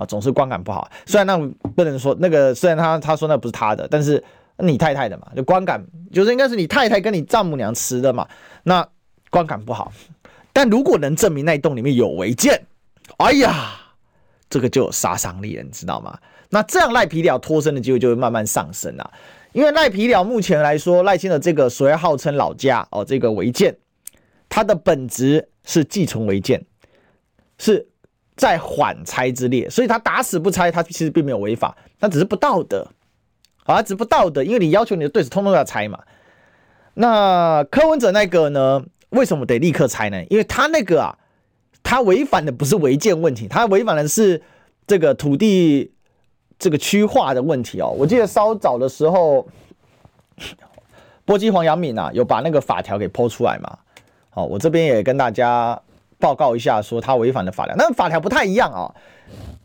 [0.00, 0.90] 啊，总是观感不好。
[1.04, 1.36] 虽然那
[1.76, 4.22] 不能说那个，虽然他他说那不是他的，但是
[4.56, 8.26] 你太太的嘛，就观感就是应该是你太太跟你丈母娘吃的嘛。
[8.62, 8.86] 那
[9.28, 9.92] 观感不好，
[10.54, 12.66] 但如果能证明那一栋里面有违建，
[13.18, 13.72] 哎呀，
[14.48, 16.18] 这个就有杀伤力了，你知道吗？
[16.48, 19.10] 那这样赖皮鸟脱身的机会就会慢慢上升了。
[19.52, 23.76] 因为赖皮鸟目前来说，赖清的这个所谓号称老家哦，这个违建，
[24.48, 26.64] 它的本质是寄存违建，
[27.58, 27.86] 是。
[28.40, 32.86] 在缓拆之列，所以他打死不拆，他其实并没有违法，他只是不道德，
[33.64, 35.98] 啊，只是不道德，因为你要求你的对手通通要拆嘛。
[36.94, 38.82] 那柯文哲那个呢？
[39.10, 40.24] 为什么得立刻拆呢？
[40.30, 41.18] 因为他那个啊，
[41.82, 44.40] 他违反的不是违建问题，他违反的是
[44.86, 45.92] 这个土地
[46.58, 47.94] 这个区划的问题哦。
[47.98, 49.46] 我记得稍早的时候，
[51.26, 53.78] 波基黄阳敏啊，有把那个法条给抛出来嘛。
[54.30, 55.78] 好，我这边也跟大家。
[56.20, 58.94] 报告一下，说他违反的法条，那法条不太一样啊，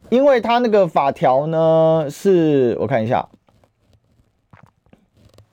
[0.10, 3.28] 因为他那个法条呢，是我看一下，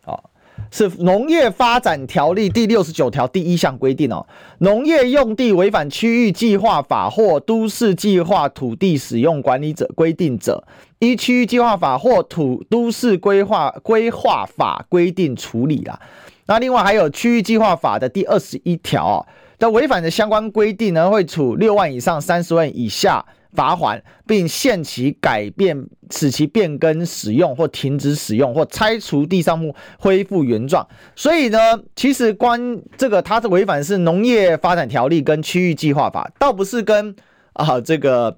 [0.04, 0.30] 好，
[0.70, 4.24] 是农业发展条例第六十九条第一项规定哦，
[4.58, 10.64] 农业用地违反区域计划法或都市计划土地使用管理者规定者，
[11.00, 16.00] 依区域计划法或土都市规划规划法规定处理啦。
[16.46, 19.26] 那另外还有区域计划法的第二十一条。
[19.62, 30.84] 那违反的相关规定呢，会处六万以上三十万以下罚款，并限期改变、使其变更使用或停止使用或拆除地上物，恢复原状。
[31.14, 31.58] 所以呢，
[31.94, 37.14] 其实关这个它是违反是农业发展条例跟区域计划法，倒不是跟
[37.52, 38.36] 啊这个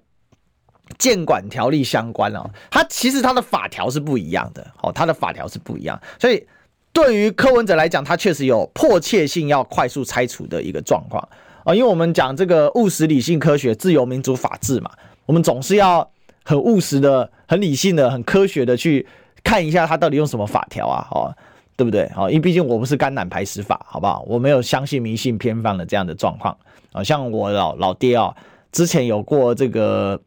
[0.98, 2.50] 建管条例相关哦。
[2.70, 6.46] 它其实它的法条是不一样的，哦，它的法条是不一样，所以。
[6.94, 11.28] 对于柯文哲来讲，他确实有迫切性要快速拆除的一个状况
[11.64, 14.90] 啊，因为我们讲这个务实、理性、科学、自由、民主、法治嘛，
[15.26, 16.08] 我们总是要
[16.44, 19.04] 很务实的、很理性的、很科学的去
[19.42, 21.34] 看一下他到底用什么法条啊，哦，
[21.76, 22.08] 对不对？
[22.16, 24.24] 哦，因为毕竟我们是肝胆排石法，好不好？
[24.28, 26.56] 我没有相信迷信偏方的这样的状况
[26.92, 28.32] 啊，像我老老爹啊，
[28.70, 30.20] 之前有过这个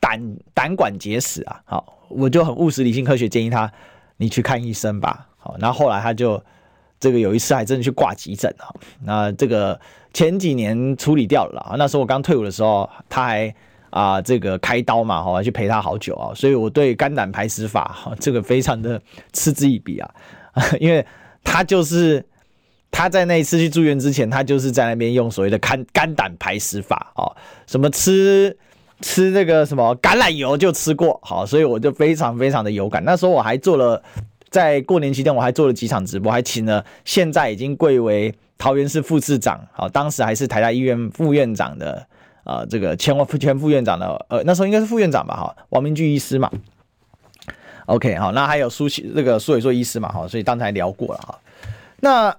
[0.00, 3.70] 胆胆管结石啊，好，我就很务实、理性、科学建议他，
[4.16, 5.27] 你去看医生吧。
[5.58, 6.42] 然后后来他就
[7.00, 8.66] 这个有一次还真的去挂急诊啊。
[9.04, 9.78] 那这个
[10.12, 11.76] 前几年处理掉了啊。
[11.76, 13.48] 那时候我刚退伍的时候，他还
[13.90, 16.34] 啊、呃、这个开刀嘛，哈，去陪他好久啊。
[16.34, 19.00] 所以我对肝胆排石法哈这个非常的
[19.32, 20.10] 嗤之以鼻啊，
[20.80, 21.04] 因为
[21.44, 22.24] 他就是
[22.90, 27.30] 他在那一次去住院之前，他就是在那边用所谓的肝肝胆排石法啊，
[27.66, 28.56] 什么吃
[29.02, 33.04] 吃那个什么橄榄油就吃过，好，所以我就非常非常的有感。
[33.04, 34.02] 那时候我还做了。
[34.50, 42.06] 在过年期间，我还做了几场直播，还请了现在已经贵为桃园市副市长，好，当时还是台大医院副院长的，
[42.44, 46.50] 呃，这个前副前副院长的，呃，那时候应该是副院长吧，哈，王明居医师嘛。
[47.86, 51.38] OK，好，那还有苏启这个苏伟硕医师嘛，哈，所以刚才聊过了哈。
[52.00, 52.36] 那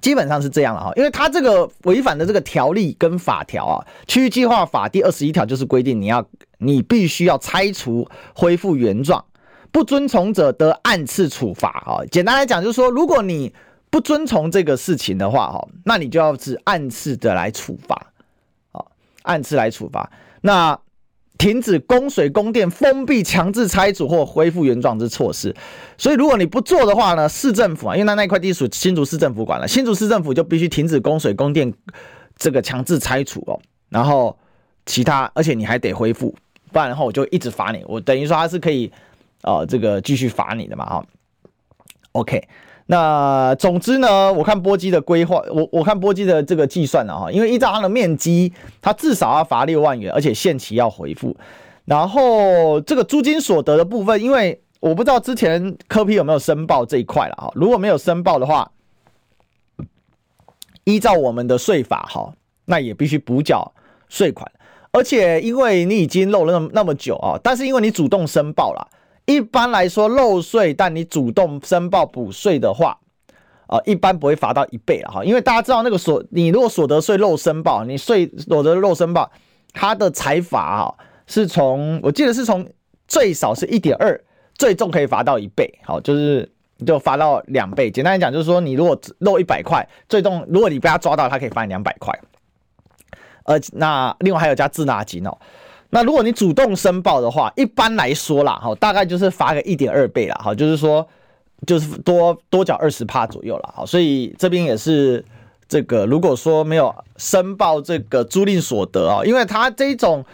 [0.00, 6.26] 基本上是这样了哈，因为他这个违反的这个条例跟法条啊，区域计划法第二十一条就是规定你要
[6.58, 9.24] 你必须要拆除恢复原状。
[9.76, 12.00] 不遵从者得按次处罚啊！
[12.10, 13.52] 简单来讲，就是说，如果你
[13.90, 18.06] 不遵从这个事情的话，哈，那你就要是按次的来处罚
[18.72, 18.80] 啊，
[19.24, 20.10] 按次来处罚。
[20.40, 20.80] 那
[21.36, 25.54] 停止供水供电、封闭、强制拆除或恢复原状之措施。
[25.98, 31.70] 所以，如果你不做的话呢，市政府啊，因为那那块地属新竹市政府管了，新竹市政府就必须停止供水供电，
[32.38, 33.60] 这个强制拆除哦，
[33.90, 34.34] 然后
[34.86, 36.34] 其他，而且你还得恢复，
[36.72, 37.84] 不然的话我就一直罚你。
[37.86, 38.90] 我等于说他是可以，
[39.46, 41.04] 呃，这个继续罚你的嘛，哈。
[42.12, 42.48] OK，
[42.86, 51.36] 那总之呢，我看波基的规划，我我看波基的这个计算了哈，因为依照它的面积，它至少要罚六万元，而且限期要回复。
[51.84, 58.72] 然后这个租金所得的部分，因为我不知道之前柯 P 有没有申报这一块了哈，如果没有申报的话，
[60.84, 62.32] 依照我们的税法哈，
[62.64, 63.72] 那也必须补缴
[64.08, 64.50] 税款。
[64.90, 68.88] 而且因为你已经漏了那么那么久啊，但是因为你主动申报了。
[69.26, 72.98] 一般来说，漏税，但你主动申报补税的话，
[73.66, 75.24] 啊，一般不会罚到一倍了哈。
[75.24, 79.30] 因为大家知道那个所，你如果所得税漏申报，你税所得漏申报，
[79.72, 80.94] 它的财罚啊，
[81.26, 82.66] 是从我记得是从
[83.08, 84.18] 最少是一点二，
[84.54, 86.48] 最重可以罚到一倍，好，就是
[86.86, 87.90] 就罚到两倍。
[87.90, 92.16] 简单来讲，就是说你如果漏一百块，最重如果你被他抓到，他可以罚你两百块。
[93.42, 95.36] 呃，那另外还有加滞纳金哦。
[95.90, 101.06] 那如果你主动申报的话，一般来说啦，哈，大概就是罚个一点二倍啦，哈，就是说，
[101.66, 105.24] 就是多多缴二十趴左右啦，好，所以这边也是
[105.68, 110.24] 这个，如果说没有申报这个租赁所得啊，因为他这种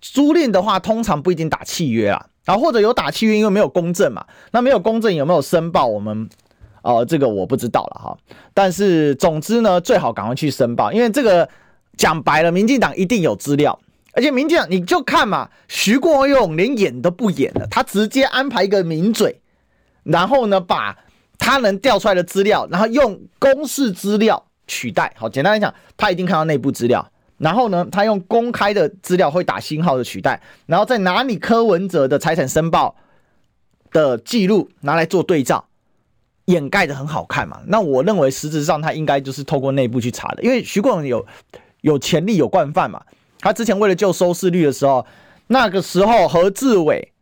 [0.00, 6.28] 租赁的话，通常不一定打契约啦，啊，或者有打契约，因为没有公证嘛，那没有公证有没有申报，我们
[6.82, 8.18] 哦，这个我不知道了哈，
[8.52, 11.48] 但是总之呢，最好赶快去申报，因为这个
[11.96, 13.78] 讲白了，民进党一定有资料。
[14.12, 19.40] 而且民进党你就看嘛，徐国勇连演都不演了，他直接安排一个名嘴，
[20.04, 20.96] 然后呢，把
[21.38, 25.12] 他能调出来的资料，然后用公示资料取代。
[25.16, 32.94] 好，简单来讲，他一定看到内部资料，然后呢，他用公开的资料会打星号的取代，然后再拿你柯文哲的财产申报
[33.90, 35.64] 的记录拿来做对照，
[36.44, 37.62] 掩盖得很好看嘛。
[37.66, 41.26] 那我认为实质上他应该就是透过内部去查的，因为徐国勇有
[41.80, 43.02] 有潜力有惯犯嘛。
[43.42, 45.04] 他之前为了救收视率的时候，
[45.48, 47.12] 那个时候何志伟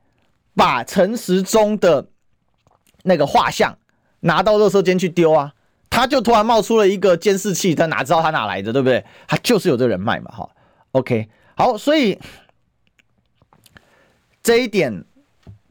[0.55, 2.07] 把陈时中的
[3.03, 3.77] 那个画像
[4.21, 5.55] 拿到热搜间去丢啊，
[5.89, 9.05] 他就突然冒出了一个监视器，他哪知道他哪来的，对不对？
[9.27, 10.49] 他就是有这人脉嘛，哈。
[10.93, 12.19] OK，好，所以
[14.43, 15.05] 这一点，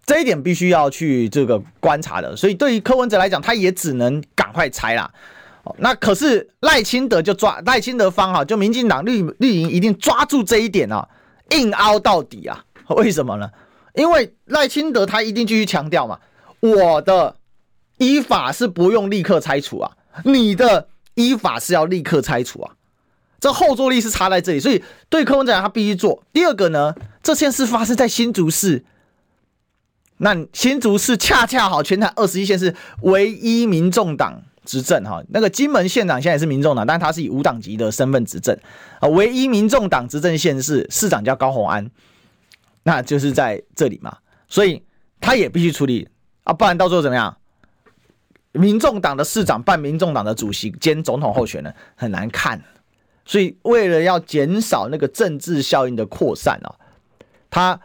[0.06, 2.36] 这一点必须要去这个观察的。
[2.36, 5.12] 所以对于柯文哲来讲，他也只能赶快拆啦。
[5.78, 11.08] 那可是赖清德就抓赖清德方哈，就民进党绿绿营一定抓住这一点啊，
[11.52, 12.64] 硬凹到底啊？
[12.90, 13.50] 为什么呢？
[13.94, 16.20] 因为赖清德他一定继续强调嘛，
[16.60, 17.36] 我的
[17.98, 19.92] 依法是不用立刻拆除啊，
[20.24, 22.72] 你的依法是要立刻拆除啊，
[23.40, 26.24] 这后坐力是差在这里，所以对柯文哲他必须做。
[26.32, 28.84] 第二个呢，这件事发生在新竹市，
[30.18, 34.44] 那新竹市恰恰好全台二十一县市唯一民众党。
[34.70, 38.56] 执政哈，那个金门县长现在也是民众党，但他是以无党籍的身份执政
[39.00, 39.10] 啊。
[39.10, 41.90] 唯一民众党执政县市市长叫高虹安，
[42.84, 44.16] 那就是在这里嘛，
[44.48, 44.84] 所以
[45.20, 46.08] 他也必须处理
[46.44, 47.36] 啊，不然到时候怎么样？
[48.52, 52.62] 民众党的市长办民众党的主席兼总统候选人很难看，
[53.26, 56.76] 所以为了要减少那个政治效应的扩散啊，
[57.50, 57.80] 他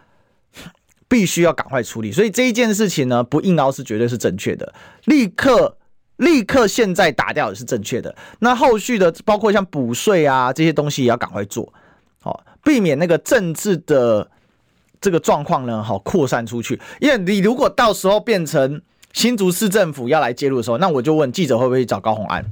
[1.08, 2.12] 必须要赶快处理。
[2.12, 4.74] 所以这一件事情呢，不硬凹是绝对是正确的，
[5.06, 5.78] 立刻。
[6.18, 8.14] 立刻现在打掉也是正确的。
[8.38, 11.72] 那后续的包括像补税啊这些东西也要赶快做，
[12.20, 14.30] 好，避免那个政治的
[15.00, 16.80] 这个状况呢，好扩散出去。
[17.00, 18.80] 因为你如果到时候变成
[19.12, 22.44] 新竹市政府要来介入的时候，那我就问记者会不会找高虹安？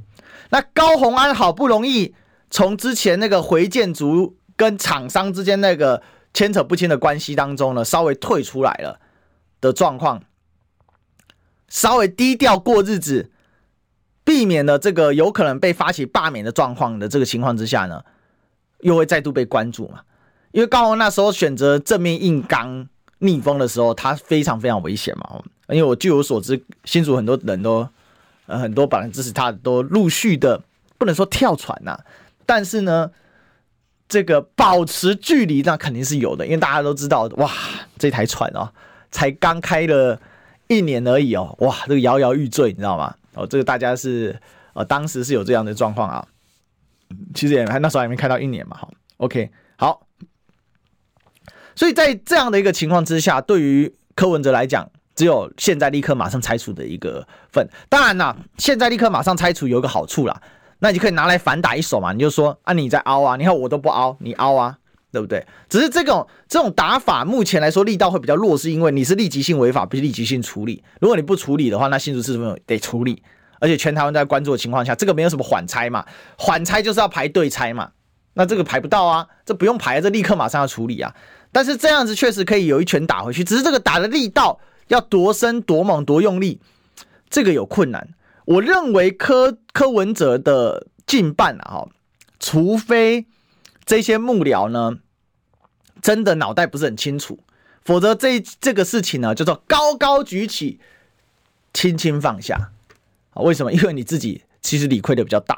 [0.49, 2.13] 那高虹安好不容易
[2.49, 8.99] 从之前那个回建族跟厂商之间那个牵扯不清的关系当中呢，稍微退出来了
[9.61, 10.21] 的状况，
[11.69, 13.29] 稍微低调过日子。
[14.23, 18.03] 避免了这个有可能被发起罢免的状况的这个情况之下呢，
[18.79, 20.01] 又会再度被关注嘛？
[20.51, 22.87] 因为高虹那时候选择正面硬刚
[23.19, 25.41] 逆风的时候，他非常非常危险嘛。
[25.67, 27.87] 因为我据我所知，新竹很多人都
[28.45, 30.61] 呃很多本来支持他都陆续的
[30.97, 31.97] 不能说跳船呐、
[32.45, 33.09] 但是呢，
[34.07, 37.49] 这个保持距离那肯定是有的，因为大家都知道哇，
[37.97, 38.69] 这台船哦
[39.09, 40.19] 才刚开了
[40.67, 43.15] 一年而已哦，哇，这个摇摇欲坠，你知道吗？
[43.35, 44.39] 哦，这个大家是
[44.73, 46.27] 呃，当时是有这样的状况啊，
[47.33, 50.05] 其实也还那时候还没开到一年嘛，哈，OK，好，
[51.75, 57.67] 所以在这样的一个情况之下，对于柯文哲来讲，只有现在立刻马上拆除的一个份。
[57.89, 60.41] 当然啦，现在立刻马上拆除有一个好处啦，
[60.79, 64.77] 那你就可以拿来反打一手嘛，你就说啊，你在凹啊，你看我都不凹，你凹啊。
[65.13, 65.45] 对不对？
[65.69, 70.83] 只是这种这种打法，目前来说力道会比较弱，是因为你是立即性违法，不是立即性处理。
[70.99, 73.21] 如果你不处理的话，那新竹市政府得处理，
[73.59, 76.03] 而且全台湾在关注的情况下，这个没有什么缓拆嘛，
[76.35, 77.91] 缓拆就是要排队拆嘛，
[78.33, 81.13] 那这个排不到啊，这不用排，这立刻马上要处理啊。
[81.51, 86.59] 但是这样子确实可以有一拳打回去，只是这个打的力道要多深、多猛、多用力，
[87.29, 88.09] 这个有困难。
[88.45, 91.89] 我认为柯柯文哲的近办啊，哈，
[92.39, 93.27] 除非
[93.85, 94.97] 这些幕僚呢
[96.03, 97.39] 真的脑袋不是很清楚，
[97.83, 100.79] 否则这这个事情呢叫做高高举起，
[101.73, 102.71] 轻轻放下。
[103.31, 103.73] 啊，为什么？
[103.73, 105.57] 因为你自己其实理亏的比较大。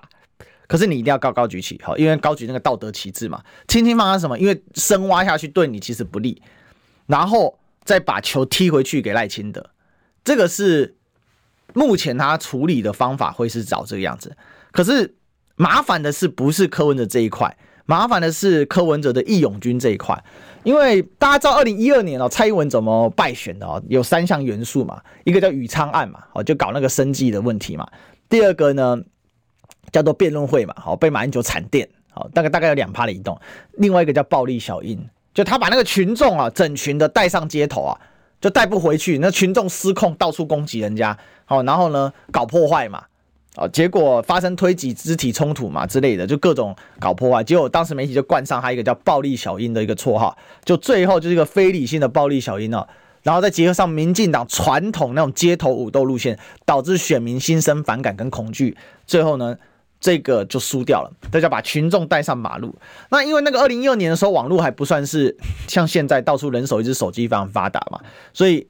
[0.67, 3.43] 可是你一定要高高举起，好，因为高举那个道德旗帜嘛。
[3.67, 4.37] 轻轻放下什么？
[4.39, 6.41] 因为深挖下去对你其实不利，
[7.07, 9.71] 然后再把球踢回去给赖清德，
[10.23, 10.95] 这个是
[11.73, 14.37] 目前他处理的方法会是找这个样子。
[14.71, 15.15] 可是
[15.55, 17.57] 麻烦的是不是柯文哲这一块？
[17.85, 20.23] 麻烦的是柯文哲的义勇军这一块，
[20.63, 23.81] 因为大家知道二零一二年哦，蔡英文怎么败选的哦？
[23.87, 27.87] 有三项元素嘛，一个叫宇昌案嘛，哦，就搞那个生计的问题嘛。
[28.29, 29.01] 第二个呢？
[29.91, 33.39] 叫做辩论会嘛，好，被马英九惨电，好，大概大概有两趴的移动。
[33.73, 34.99] 另外一个叫暴力小英，
[35.33, 37.97] 就他把那个群众啊，整群的带上街头啊，
[38.41, 43.05] 就带不回去，那群众失控，到处攻击人家，好，然后呢搞破坏嘛，
[43.55, 47.43] 啊，结果发生推挤、肢体冲突嘛之类的，就各种搞破坏。
[47.43, 52.87] 结果当时媒体就冠上他一个叫暴力小英的一个绰号，就最后就是一个非理性的暴力小英哦。
[53.23, 58.77] 然后再结合上民进党传统那种街头武斗路线，导致选民心生反感跟恐惧，
[59.07, 59.57] 最后呢。
[59.97, 62.75] 这个就输掉了，大家把群众带上马路。
[63.09, 65.35] 那因为那个二零一二年的时候，网络还不算是
[65.67, 67.99] 像现在到处人手一只手机非常发达嘛，
[68.31, 68.67] 所以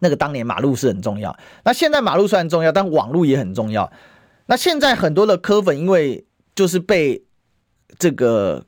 [0.00, 1.36] 那个当年马路是很重要。
[1.64, 3.90] 那现在马路虽然重要，但网络也很重要。
[4.46, 6.24] 那现在很多的柯粉因为
[6.54, 7.22] 就是被
[7.98, 8.64] 这个，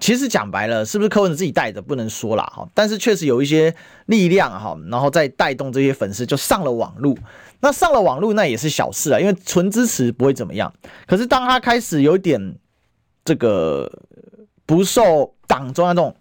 [0.00, 3.74] 其实讲白了，是不是柯粉自己带的不能说啦哈，但是确实有一些
[4.06, 7.16] 力量哈，然后再带动这些粉丝就上了网路。
[7.60, 10.72] 那上了网路那也是小事啊，因为纯支持不会怎么样。
[11.06, 12.56] 可是当他开始有点
[13.24, 13.90] 这个
[14.64, 16.14] 不受党中央这种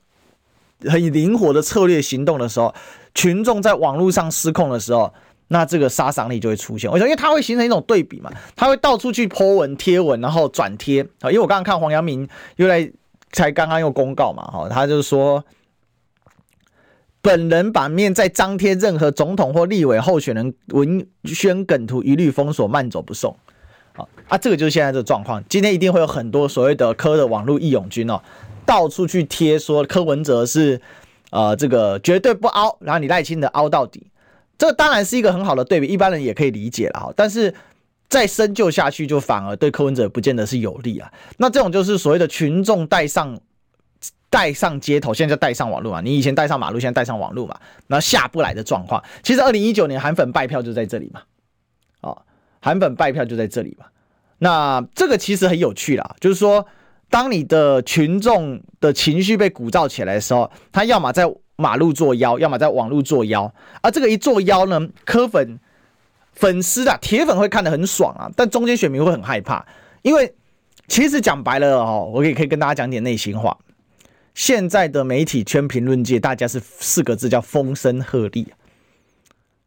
[0.90, 2.74] 很灵活的策略行动的时候，
[3.16, 5.12] 群众在网络上失控的时候，
[5.48, 6.92] 那这个杀伤力就会出现。
[6.92, 7.10] 为什么？
[7.10, 11.32] 因为它会形成一种对比嘛，他会到处去 po 文贴文，然后转贴啊。
[11.32, 12.88] 因为我刚刚看黄阳明又来
[13.32, 15.44] 才刚刚又公告嘛，哈，他就是说。
[17.22, 23.36] 本人版面再张贴任何总统或立委候选人文宣梗图，一律封锁，慢走不送。
[23.94, 25.44] 好啊，这个就是现在这个状况。
[25.50, 28.22] 今天一定会有很多所谓的科的网络义勇军哦，
[28.64, 30.80] 到处去贴说柯文哲是
[31.36, 34.10] 呃这个绝对不凹，然后你赖清德凹到底。
[34.58, 37.14] 这当然是一个很好的对比，一般人也可以理解了哈。
[37.16, 37.54] 但是
[38.08, 41.12] 再深究下去，就反而对柯文哲不见得是有利啊。
[41.38, 43.40] 那这种就是所谓的群众带上。
[44.28, 46.02] 带上街头，现在就带上网络嘛。
[46.02, 47.58] 你以前带上马路，现在带上网络嘛。
[47.88, 51.22] 然后下不来的状况，其实二零一九年韩粉败票就在这里嘛。
[52.02, 52.22] 哦，
[52.60, 53.86] 韩粉败票就在这里嘛。
[54.40, 56.68] 那这个其实很有趣啦，就是说，
[57.16, 61.24] 当你的群众的情绪被鼓噪起来的时候，他要么在
[61.56, 63.50] 马路作妖，要么在网络作妖。
[63.82, 65.58] 而这个一作妖呢，柯粉
[66.34, 69.66] 粉丝啊，铁粉会看得很爽啊，但中间选民会很害怕，
[70.02, 70.36] 因为
[70.90, 73.58] 其实讲白了哦，我也可以跟大家讲点内心话。
[74.34, 78.46] 现在的媒体圈评论界，大家是四个字叫风声鹤唳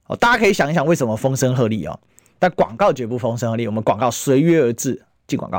[0.08, 1.98] 哦，大家可以想一想为什么风声鹤唳哦？
[2.38, 5.58] 但广告绝不风声鹤唳，我们广告随约而至，进广告。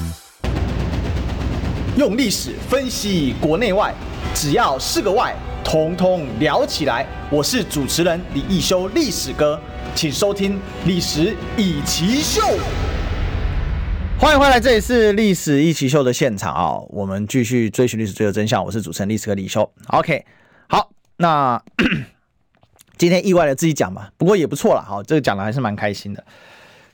[1.97, 3.93] 用历史分析国内外，
[4.33, 7.05] 只要是个“外”，统统聊起来。
[7.29, 9.59] 我是主持人李易修，历史哥，
[9.93, 10.53] 请收听
[10.85, 12.41] 《历史易起秀》。
[14.17, 18.63] 欢迎回来，这里是历史一奇秀的现场啊、我们继续追寻历史，追求真相。
[18.63, 19.69] 我是主持人历史哥李修。
[19.87, 20.23] OK，
[20.69, 21.61] 好，那
[22.97, 24.81] 今天意外的自己讲吧，不过也不错了。
[24.81, 26.23] 好，这个讲的还是蛮开心的。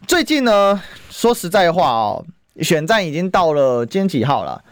[0.07, 0.81] 最近呢，
[1.11, 2.25] 说实在话哦，
[2.61, 4.63] 选战已经到了今天几号了？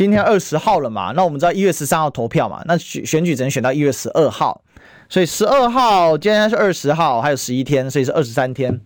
[0.00, 1.12] 今天二十号了嘛？
[1.14, 2.62] 那我们知道一月十三号投票嘛？
[2.64, 4.62] 那选选举只能选到一月十二号，
[5.10, 8.80] 所以十二号今天是二十号，还有十一天，所以是二十三天。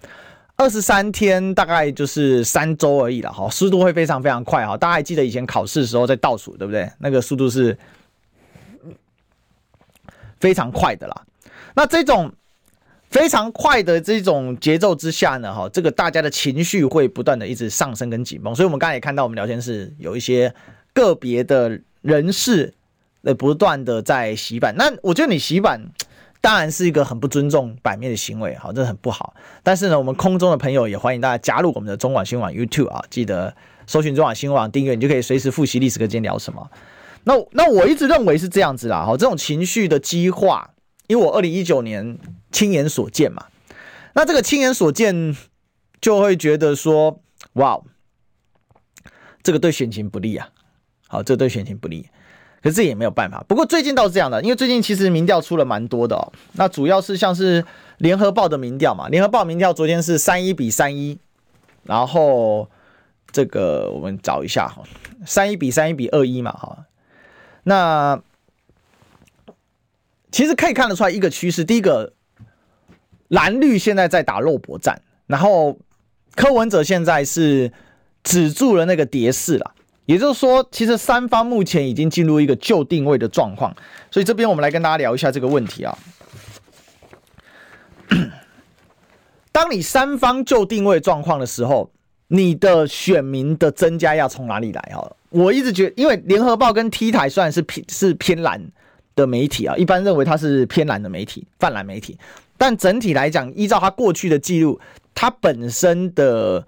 [0.57, 4.77] 二十三天大概就是三周而已了哈，速度会非常非常快哈。
[4.77, 6.91] 大家还记得以前考试的时候在倒数对不对？
[6.99, 7.79] 那个速度是
[10.41, 11.23] 非常快的啦。
[11.77, 12.33] 那这种
[13.09, 18.53] 非常快的这种节奏之下呢，哈，这个大家的情绪会不断的一直上升跟紧绷。
[18.53, 20.53] 所以我们刚才也看到我们聊天室有一些
[20.95, 22.73] 个别的人士
[23.23, 24.75] 呃不断的在洗版。
[24.79, 25.91] 那我觉得你洗版
[26.41, 29.35] 当然是一个很不尊重版面的行为，好，这很不好。
[29.63, 33.55] 但是呢，我们空中的朋友也欢迎大家加入我们的中广新闻网 YouTube 啊，记得
[33.87, 36.71] 搜寻中广新闻网订阅，你就可以随时复习历史课今天聊什么。
[37.25, 40.75] 那那我一直认为是这样子啦，哈，这种情绪的激化，
[41.07, 42.19] 因为我二零一九年
[42.53, 43.47] 亲眼所见嘛，
[44.13, 45.35] 那这个亲眼所见
[46.03, 47.23] 就会觉得说，
[47.55, 47.81] 哇，
[49.43, 50.51] 这个对选情不利啊，
[51.15, 52.09] 好，这对选情不利，
[52.61, 53.45] 可是这也没有办法。
[53.47, 57.65] 不过最近倒是这样的，因为最近其实民调出了蛮多的哦，那主要是像是
[57.99, 61.17] 联合报的民调嘛，联合报民调昨天是三一比三一，
[61.85, 62.69] 然后
[63.31, 64.83] 这个我们找一下哈，
[65.25, 66.79] 三一比三一比二一嘛，哈。
[67.63, 68.21] 那
[70.33, 72.13] 其实可以看得出来一个趋势，第一个
[73.29, 75.79] 蓝绿现在在打肉搏战，然后
[76.35, 77.73] 柯文哲现在是
[78.25, 79.75] 止住了那个跌势了，
[80.07, 83.75] 也就是说，其实三方目前已经进入一个旧定位的状况，
[84.11, 85.99] 所以这边我们来跟大家聊一下这个问题啊。
[89.51, 91.91] 当你三方旧定位状况的时候，
[92.29, 95.01] 你的选民的增加要从哪里来啊？
[95.31, 98.61] 我一直觉得，因为联合报跟 T 台虽然是偏是偏蓝
[99.15, 102.19] 的媒体啊，一般认为它是偏蓝的媒体、泛蓝媒体，
[102.59, 104.81] 但整体来讲，依照它过去的记录，
[105.15, 106.67] 它本身的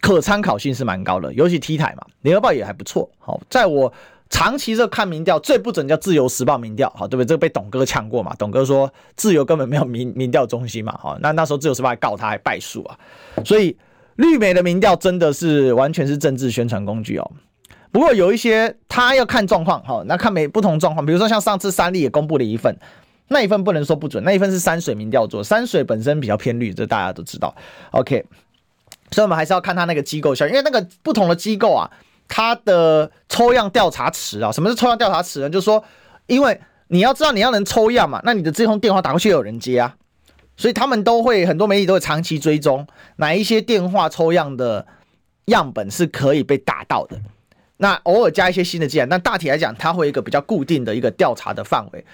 [0.00, 1.32] 可参考性是蛮高的。
[1.34, 3.10] 尤其 T 台嘛，联合报也还不错。
[3.18, 3.92] 好，在我
[4.28, 7.28] 长期这看民调最不准叫自由时报民调，好，对不对？
[7.28, 8.34] 这个被董哥呛过嘛？
[8.38, 12.98] 董哥说自由根本没有民民调中心嘛，好，那那时候自由时报还告他还败诉啊，
[13.44, 13.76] 所以
[14.16, 17.30] 绿媒的民调真的是完全是政治宣传工具哦。
[17.92, 22.76] 不过有一些他要看状况，哈，那看每不同状况，比如说像上次三立也公布了一份，
[23.28, 27.54] 那一份不能说不准，那一份是山水民调做，山水本身比较偏绿，这大家都知道。
[27.92, 28.24] OK，
[29.10, 31.90] 所以我们还是要看他那个机构效应，因为那个不同的机构啊，
[32.28, 35.50] 它的抽样调查池啊，什么是抽样调查池呢？
[35.50, 35.82] 就是说，
[36.26, 39.96] 因为你要知道你要能抽样嘛，那你的这通电话打过去有人接啊，
[40.56, 42.86] 所以他们都会很多媒体都会长期追踪
[43.16, 44.86] 哪一些电话抽样的
[45.46, 47.20] 样本是可以被打到的。
[47.78, 52.04] 那偶尔加一些新的进来，但大体来讲，它会有一个比较固定的一个调查的范围。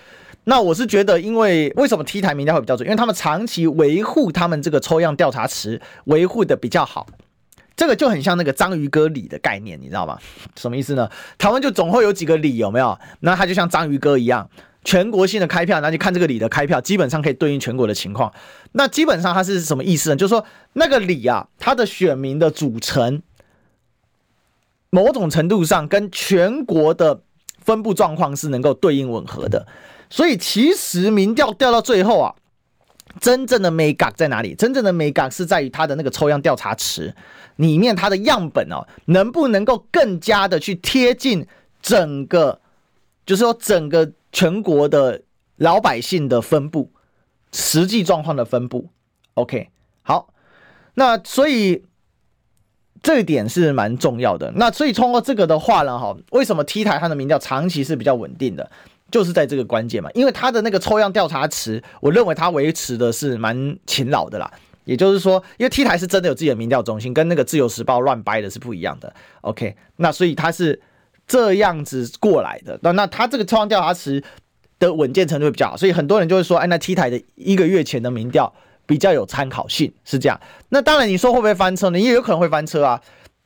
[0.44, 2.86] 那我是觉得，因为为什么 T 台民调会比较准？
[2.86, 7.06] 因为他们长期维护他们这个抽样调查池维护的比较好。
[7.76, 10.18] 这个就很像那个章鱼哥里的概念，你知道吗？
[10.56, 11.08] 什么意思呢？
[11.38, 12.98] 台湾就总会有几个里，有没有？
[13.20, 14.48] 那它就像章鱼哥一样，
[14.84, 18.32] 全国性的开票，那就看这个里的开票，基本上可以对应全国的情况。
[18.72, 20.16] 那基本上它是什么意思呢？
[20.16, 23.22] 就是说那个里啊，它的选民的组成。
[24.94, 27.22] 某种程度上跟全国的
[27.58, 29.66] 分布状况是能够对应吻合的，
[30.12, 32.34] 所以其实民调调到最后啊，
[33.18, 34.54] 真正的眉角在哪里？
[34.54, 37.14] 真正的眉角是在于它的那个抽样调查池
[37.56, 41.46] 里面，它的样本哦，能不能够更加的去贴近
[41.80, 42.60] 整个，
[43.24, 45.22] 就是说整个全国的
[45.56, 46.92] 老百姓的分布，
[47.50, 48.90] 实际状况的分布。
[49.32, 49.70] OK，
[50.02, 50.28] 好，
[50.92, 51.84] 那所以。
[53.04, 54.52] 这一点是蛮重要的。
[54.54, 58.70] 那所以通过这个的话呢，哈，为什么 T 台它的民调长期是比较稳定的，
[59.12, 60.10] 就是在这个关键嘛。
[60.14, 64.50] 因为他的那个抽样调查池，我认为他维持的是蛮勤劳的啦。
[64.84, 69.14] 也就是说，因为 T 台是真的有自己的民调中心，跟那个自由时报乱掰的是不一样的。
[69.42, 70.80] OK，那所以他是
[71.28, 72.76] 这样子过来的。
[72.82, 74.24] 那那他这个抽样调查池
[74.80, 78.52] 的稳健程度会比较好，所以很多人就会说，哎，那 T 台的一个月前的民调。
[78.84, 80.38] 比较有参考性是这样，
[80.70, 81.98] 那当然你说会不会翻车呢？
[81.98, 83.00] 也有可能会翻车啊。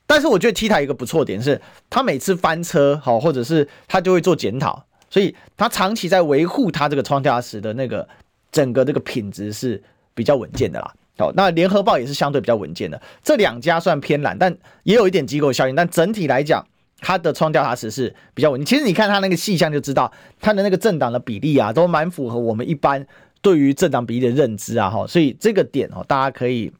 [0.06, 1.60] 但是我觉得 T 台一个不错点是，
[1.90, 4.86] 他每次翻车好，或者是他就会做检讨，
[5.16, 8.06] 所以他长期在维护他这个创价时的那个
[8.52, 10.92] 整个这个品质是比较稳健的啦。
[11.16, 15.74] 好，那联合报也是相对比较稳健的，这两家算偏蓝，但也有一点机构效应。
[15.74, 16.62] 但整体来讲，
[17.00, 18.66] 它的创调查时是比较稳定。
[18.66, 23.06] 其实你看它那个细项就知道，它的那个政党的比例啊，都蛮符合我们一般。
[23.40, 26.70] 对于政党比例的认知啊，哈，所以这个点哦，大家可以，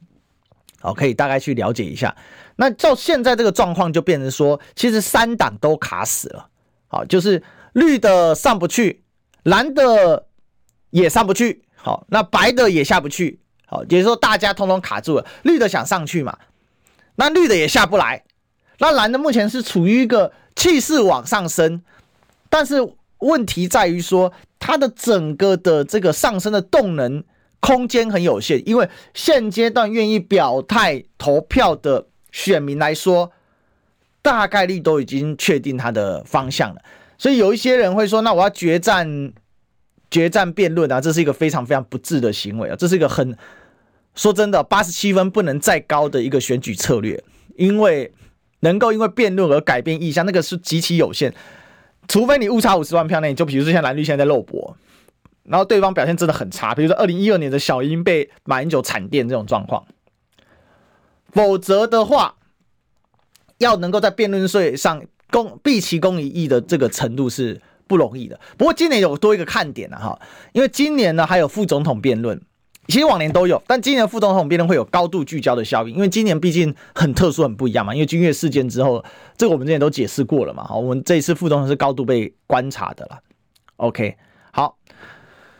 [0.83, 2.15] 哦，可以大概去了解一下。
[2.57, 6.47] 那照现在这个状况，就变成说，其实三党都卡死了，
[6.89, 7.41] 好，就是
[7.77, 9.03] 绿的上不去，
[9.43, 10.25] 蓝的
[10.89, 15.25] 也上不去，好，那白的也下不去，好，也就是说大家通通卡住了。
[15.43, 16.37] 绿的想上去嘛，
[17.15, 18.23] 那绿的也下不来，
[18.79, 21.83] 那蓝的目前是处于一个气势往上升，
[22.49, 22.75] 但是
[23.19, 24.33] 问题在于说。
[24.59, 27.23] 它的整个的这个上升的动能
[27.59, 33.31] 空间很有限，因为现阶段愿意表态投票的选民来说，
[34.23, 36.81] 大概率都已经确定它的方向了。
[37.17, 39.33] 所以有一些人会说：“那我要决战，
[40.11, 42.75] 决战辩论啊！”这是一个非常非常不智的行为啊！
[42.75, 43.35] 这是一个很
[44.15, 47.23] 说真的，八十七分不能再高的一个选举策略，
[47.55, 48.13] 因为
[48.59, 51.33] 能够因为辩论而改变意向，那个是极其有限。
[52.07, 54.77] 除非你误差五十万票内，就比如说像蓝绿现在在肉搏，
[55.43, 59.85] 然后对方表现真的很差，比如说二零一二年的小英被马英九惨电这种状况，
[61.31, 62.35] 否则的话，
[63.57, 68.39] 要能够在辩论税上公毕其功于一的这个程度是不容易的。
[68.57, 70.19] 不过今年有多一个看点了哈，
[70.53, 72.41] 因为今年呢还有副总统辩论。
[72.89, 77.93] 其实往年都有，但今年副总统辩论会有高度聚焦的效应，因为今年毕竟很特殊、很不一样嘛。
[77.93, 79.03] 因为君悦事件之后，
[79.35, 80.63] 这个我们之前都解释过了嘛。
[80.63, 83.19] 好，我们这一次副总统是高度被观察的了。
[83.75, 84.15] OK，
[84.53, 84.77] 好，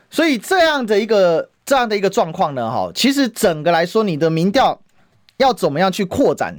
[0.10, 4.80] 所以这样的一个这样的一个状况呢，哈，其实整个来说，你的民调
[5.36, 6.56] 要怎么样去扩展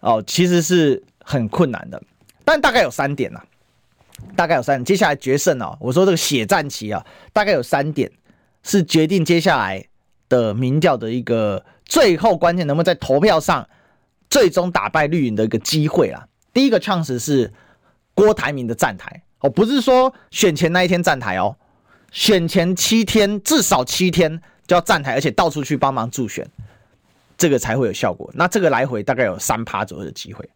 [0.00, 2.02] 哦，其实是很困难的。
[2.44, 3.40] 但大概有三点呐，
[4.34, 4.84] 大概有三点。
[4.84, 8.10] 接下来决胜啊，我说这个血战期啊，大概有三点。
[8.64, 9.82] 是决定接下来
[10.28, 13.66] 的民调的一个最后关键，能不能在投票上
[14.28, 16.26] 最终打败绿营的一个机会啊。
[16.52, 17.50] 第一个创始是
[18.14, 21.56] 郭台铭的站台哦，不是说选前那一天站台哦，
[22.10, 26.46] 选前七天至少七天就要站台，而且到处去帮忙助选，
[27.38, 28.28] 这个才会有效果。
[28.34, 30.46] 那这个来回大概有三趴左右的机会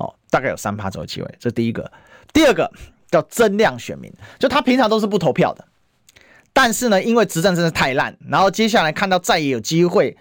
[0.00, 1.28] 哦，大概有三趴左右机会。
[1.38, 1.90] 这第一个，
[2.32, 2.70] 第二个
[3.10, 5.64] 叫增量选民，就他平常都是不投票的。
[6.52, 10.16] 但是呢，因为执政真的太烂，然后接下来看到再也有机会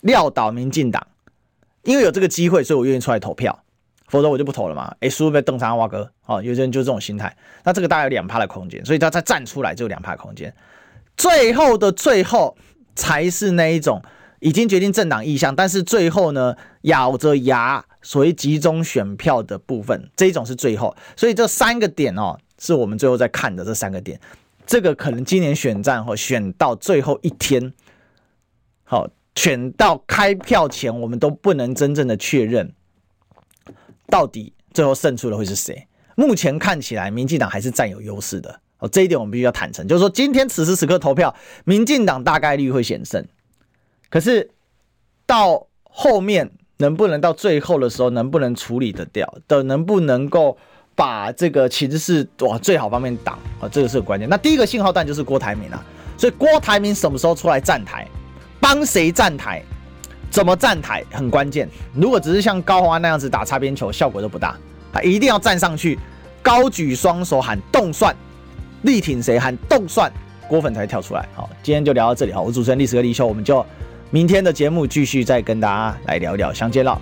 [0.00, 1.06] 撂倒民进党，
[1.82, 3.62] 因为有这个机会，所以我愿意出来投票，
[4.08, 4.94] 否则我就不投了嘛。
[5.00, 7.36] 哎，输被邓三蛙哥，哦，有些人就这种心态。
[7.64, 10.52] 那这个大概有两趴的空间，所以他再站出来就有两趴空间。
[11.16, 12.56] 最后的最后
[12.94, 14.02] 才是那一种
[14.40, 20.96] 已经决定政党意向，但是最后呢咬着牙所谓集中选票的部分，这一种是最后。
[21.16, 24.20] 所以这三个点哦，是我们最后在看的这三个点。
[24.64, 27.72] 这个可能今年选战或选到最后一天，
[28.84, 32.72] 好，选到开票前，我们都不能真正的确认，
[34.06, 35.86] 到底最后胜出的会是谁？
[36.14, 38.60] 目前看起来，民进党还是占有优势的。
[38.78, 41.34] 哦，这一点我们必须要坦诚，就是说，今天此时此刻投票，
[41.64, 43.26] 民进党大概率会险胜。
[44.08, 44.50] 可是
[45.26, 50.56] 到后面能不能到最后的时候，能不能处理得掉的，能不能够？
[50.96, 54.28] 把这个其实是往最好方面挡啊，这个是很关键。
[54.28, 55.84] 那第一个信号弹就是郭台铭啊，
[56.16, 58.06] 所以郭台铭什么时候出来站台，
[58.60, 59.60] 帮谁站台，
[60.30, 61.68] 怎么站台很关键。
[61.92, 64.56] 如果只是像高虹安那样子打擦边球，效果都不大
[64.92, 65.98] 啊，一定要站上去，
[66.40, 68.14] 高举双手喊动蒜，
[68.82, 70.08] 力挺谁喊动蒜，
[70.46, 71.28] 郭粉才跳出来。
[71.34, 73.66] 好，今天就聊到这里哈，我主持人历史哥李修，我们就
[74.10, 77.00] 明天的节目继续再跟大家来聊聊，相见了。